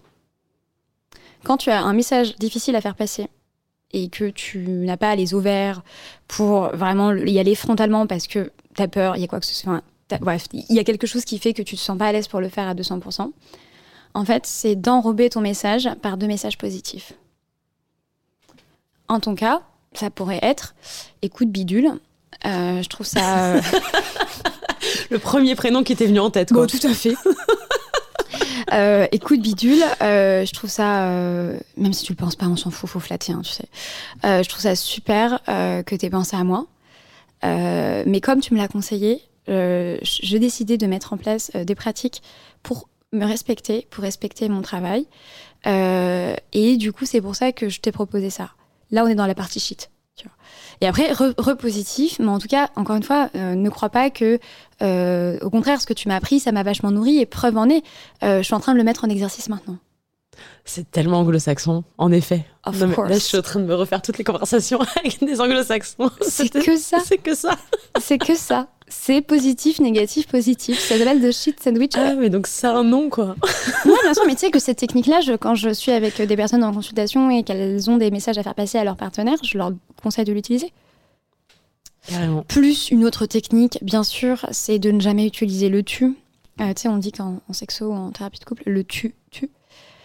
[1.45, 3.29] Quand tu as un message difficile à faire passer
[3.91, 5.83] et que tu n'as pas les ovaires
[6.29, 9.47] pour vraiment y aller frontalement parce que tu as peur, il y a quoi que
[9.47, 9.81] ce soit,
[10.21, 12.29] bref, il y a quelque chose qui fait que tu te sens pas à l'aise
[12.29, 13.33] pour le faire à 200%,
[14.13, 17.15] en fait, c'est d'enrober ton message par deux messages positifs.
[19.09, 19.63] En ton cas,
[19.95, 20.75] ça pourrait être
[21.23, 21.93] écoute bidule.
[22.45, 23.55] Euh, je trouve ça.
[23.55, 23.61] euh,
[25.11, 26.53] Le premier prénom qui t'est venu en tête.
[26.53, 26.67] Quoi.
[26.67, 27.15] tout à fait.
[28.73, 32.57] Euh, écoute bidule, euh, je trouve ça, euh, même si tu le penses pas, on
[32.57, 33.69] s'en fout, faut flatter, hein, tu sais.
[34.25, 36.67] Euh, je trouve ça super euh, que tu aies pensé à moi.
[37.45, 42.23] Euh, mais comme tu me l'as conseillé, j'ai décidé de mettre en place des pratiques
[42.63, 45.07] pour me respecter, pour respecter mon travail.
[45.65, 48.51] Et du coup, c'est pour ça que je t'ai proposé ça.
[48.93, 49.91] Là, on est dans la partie shit.
[50.81, 54.11] Et après, re, repositif, mais en tout cas, encore une fois, euh, ne crois pas
[54.11, 54.39] que,
[54.83, 57.19] euh, au contraire, ce que tu m'as appris, ça m'a vachement nourri.
[57.19, 57.83] Et preuve en est,
[58.23, 59.77] euh, je suis en train de le mettre en exercice maintenant.
[60.65, 62.45] C'est tellement anglo-saxon, en effet.
[62.65, 63.09] Of Non, mais course.
[63.09, 66.11] là, je suis en train de me refaire toutes les conversations avec des anglo-saxons.
[66.21, 66.99] C'est que ça.
[67.05, 67.57] C'est que ça.
[68.01, 68.69] C'est que ça.
[68.93, 70.79] C'est positif, négatif, positif.
[70.81, 71.93] Ça s'appelle the shit sandwich.
[71.95, 73.37] Ah, mais donc c'est un nom, quoi.
[73.85, 76.65] Oui, bien sûr, mais tu sais que cette technique-là, quand je suis avec des personnes
[76.65, 79.73] en consultation et qu'elles ont des messages à faire passer à leurs partenaires, je leur
[80.03, 80.73] conseille de l'utiliser.
[82.09, 82.43] Carrément.
[82.43, 86.17] Plus une autre technique, bien sûr, c'est de ne jamais utiliser le tu.
[86.61, 89.15] Euh, tu sais, on dit qu'en en sexo ou en thérapie de couple, le tu,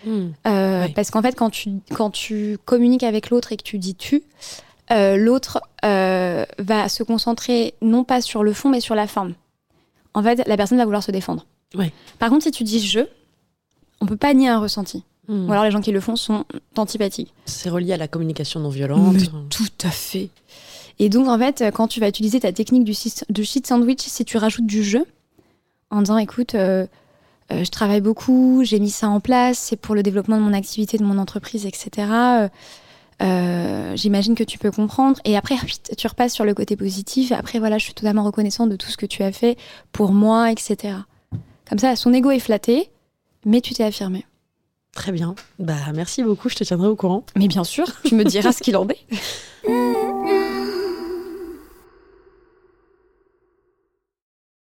[0.05, 0.29] Hmm.
[0.47, 0.93] Euh, Oui.
[0.93, 4.23] Parce qu'en fait, quand tu, quand tu communiques avec l'autre et que tu dis tu,
[4.91, 9.33] euh, l'autre euh, va se concentrer non pas sur le fond, mais sur la forme.
[10.13, 11.45] En fait, la personne va vouloir se défendre.
[11.75, 11.91] Ouais.
[12.19, 13.01] Par contre, si tu dis je,
[13.99, 15.03] on peut pas nier un ressenti.
[15.27, 15.49] Hmm.
[15.49, 16.45] Ou alors les gens qui le font sont
[16.77, 17.33] antipathiques.
[17.45, 19.17] C'est relié à la communication non violente.
[19.49, 20.29] Tout à fait.
[20.99, 22.93] Et donc, en fait, quand tu vas utiliser ta technique du,
[23.29, 25.03] du shit sandwich, si tu rajoutes du jeu,
[25.89, 26.85] en disant, écoute, euh,
[27.51, 30.53] euh, je travaille beaucoup, j'ai mis ça en place, c'est pour le développement de mon
[30.53, 32.07] activité, de mon entreprise, etc.
[32.09, 32.49] Euh,
[33.21, 35.19] euh, J'imagine que tu peux comprendre.
[35.25, 35.55] Et après,
[35.97, 37.31] tu repasses sur le côté positif.
[37.31, 39.57] Et après, voilà, je suis totalement reconnaissante de tout ce que tu as fait
[39.91, 40.95] pour moi, etc.
[41.69, 42.89] Comme ça, son ego est flatté,
[43.45, 44.25] mais tu t'es affirmé.
[44.93, 45.35] Très bien.
[45.59, 47.23] Bah, merci beaucoup, je te tiendrai au courant.
[47.35, 49.05] Mais bien sûr, tu me diras ce qu'il en est.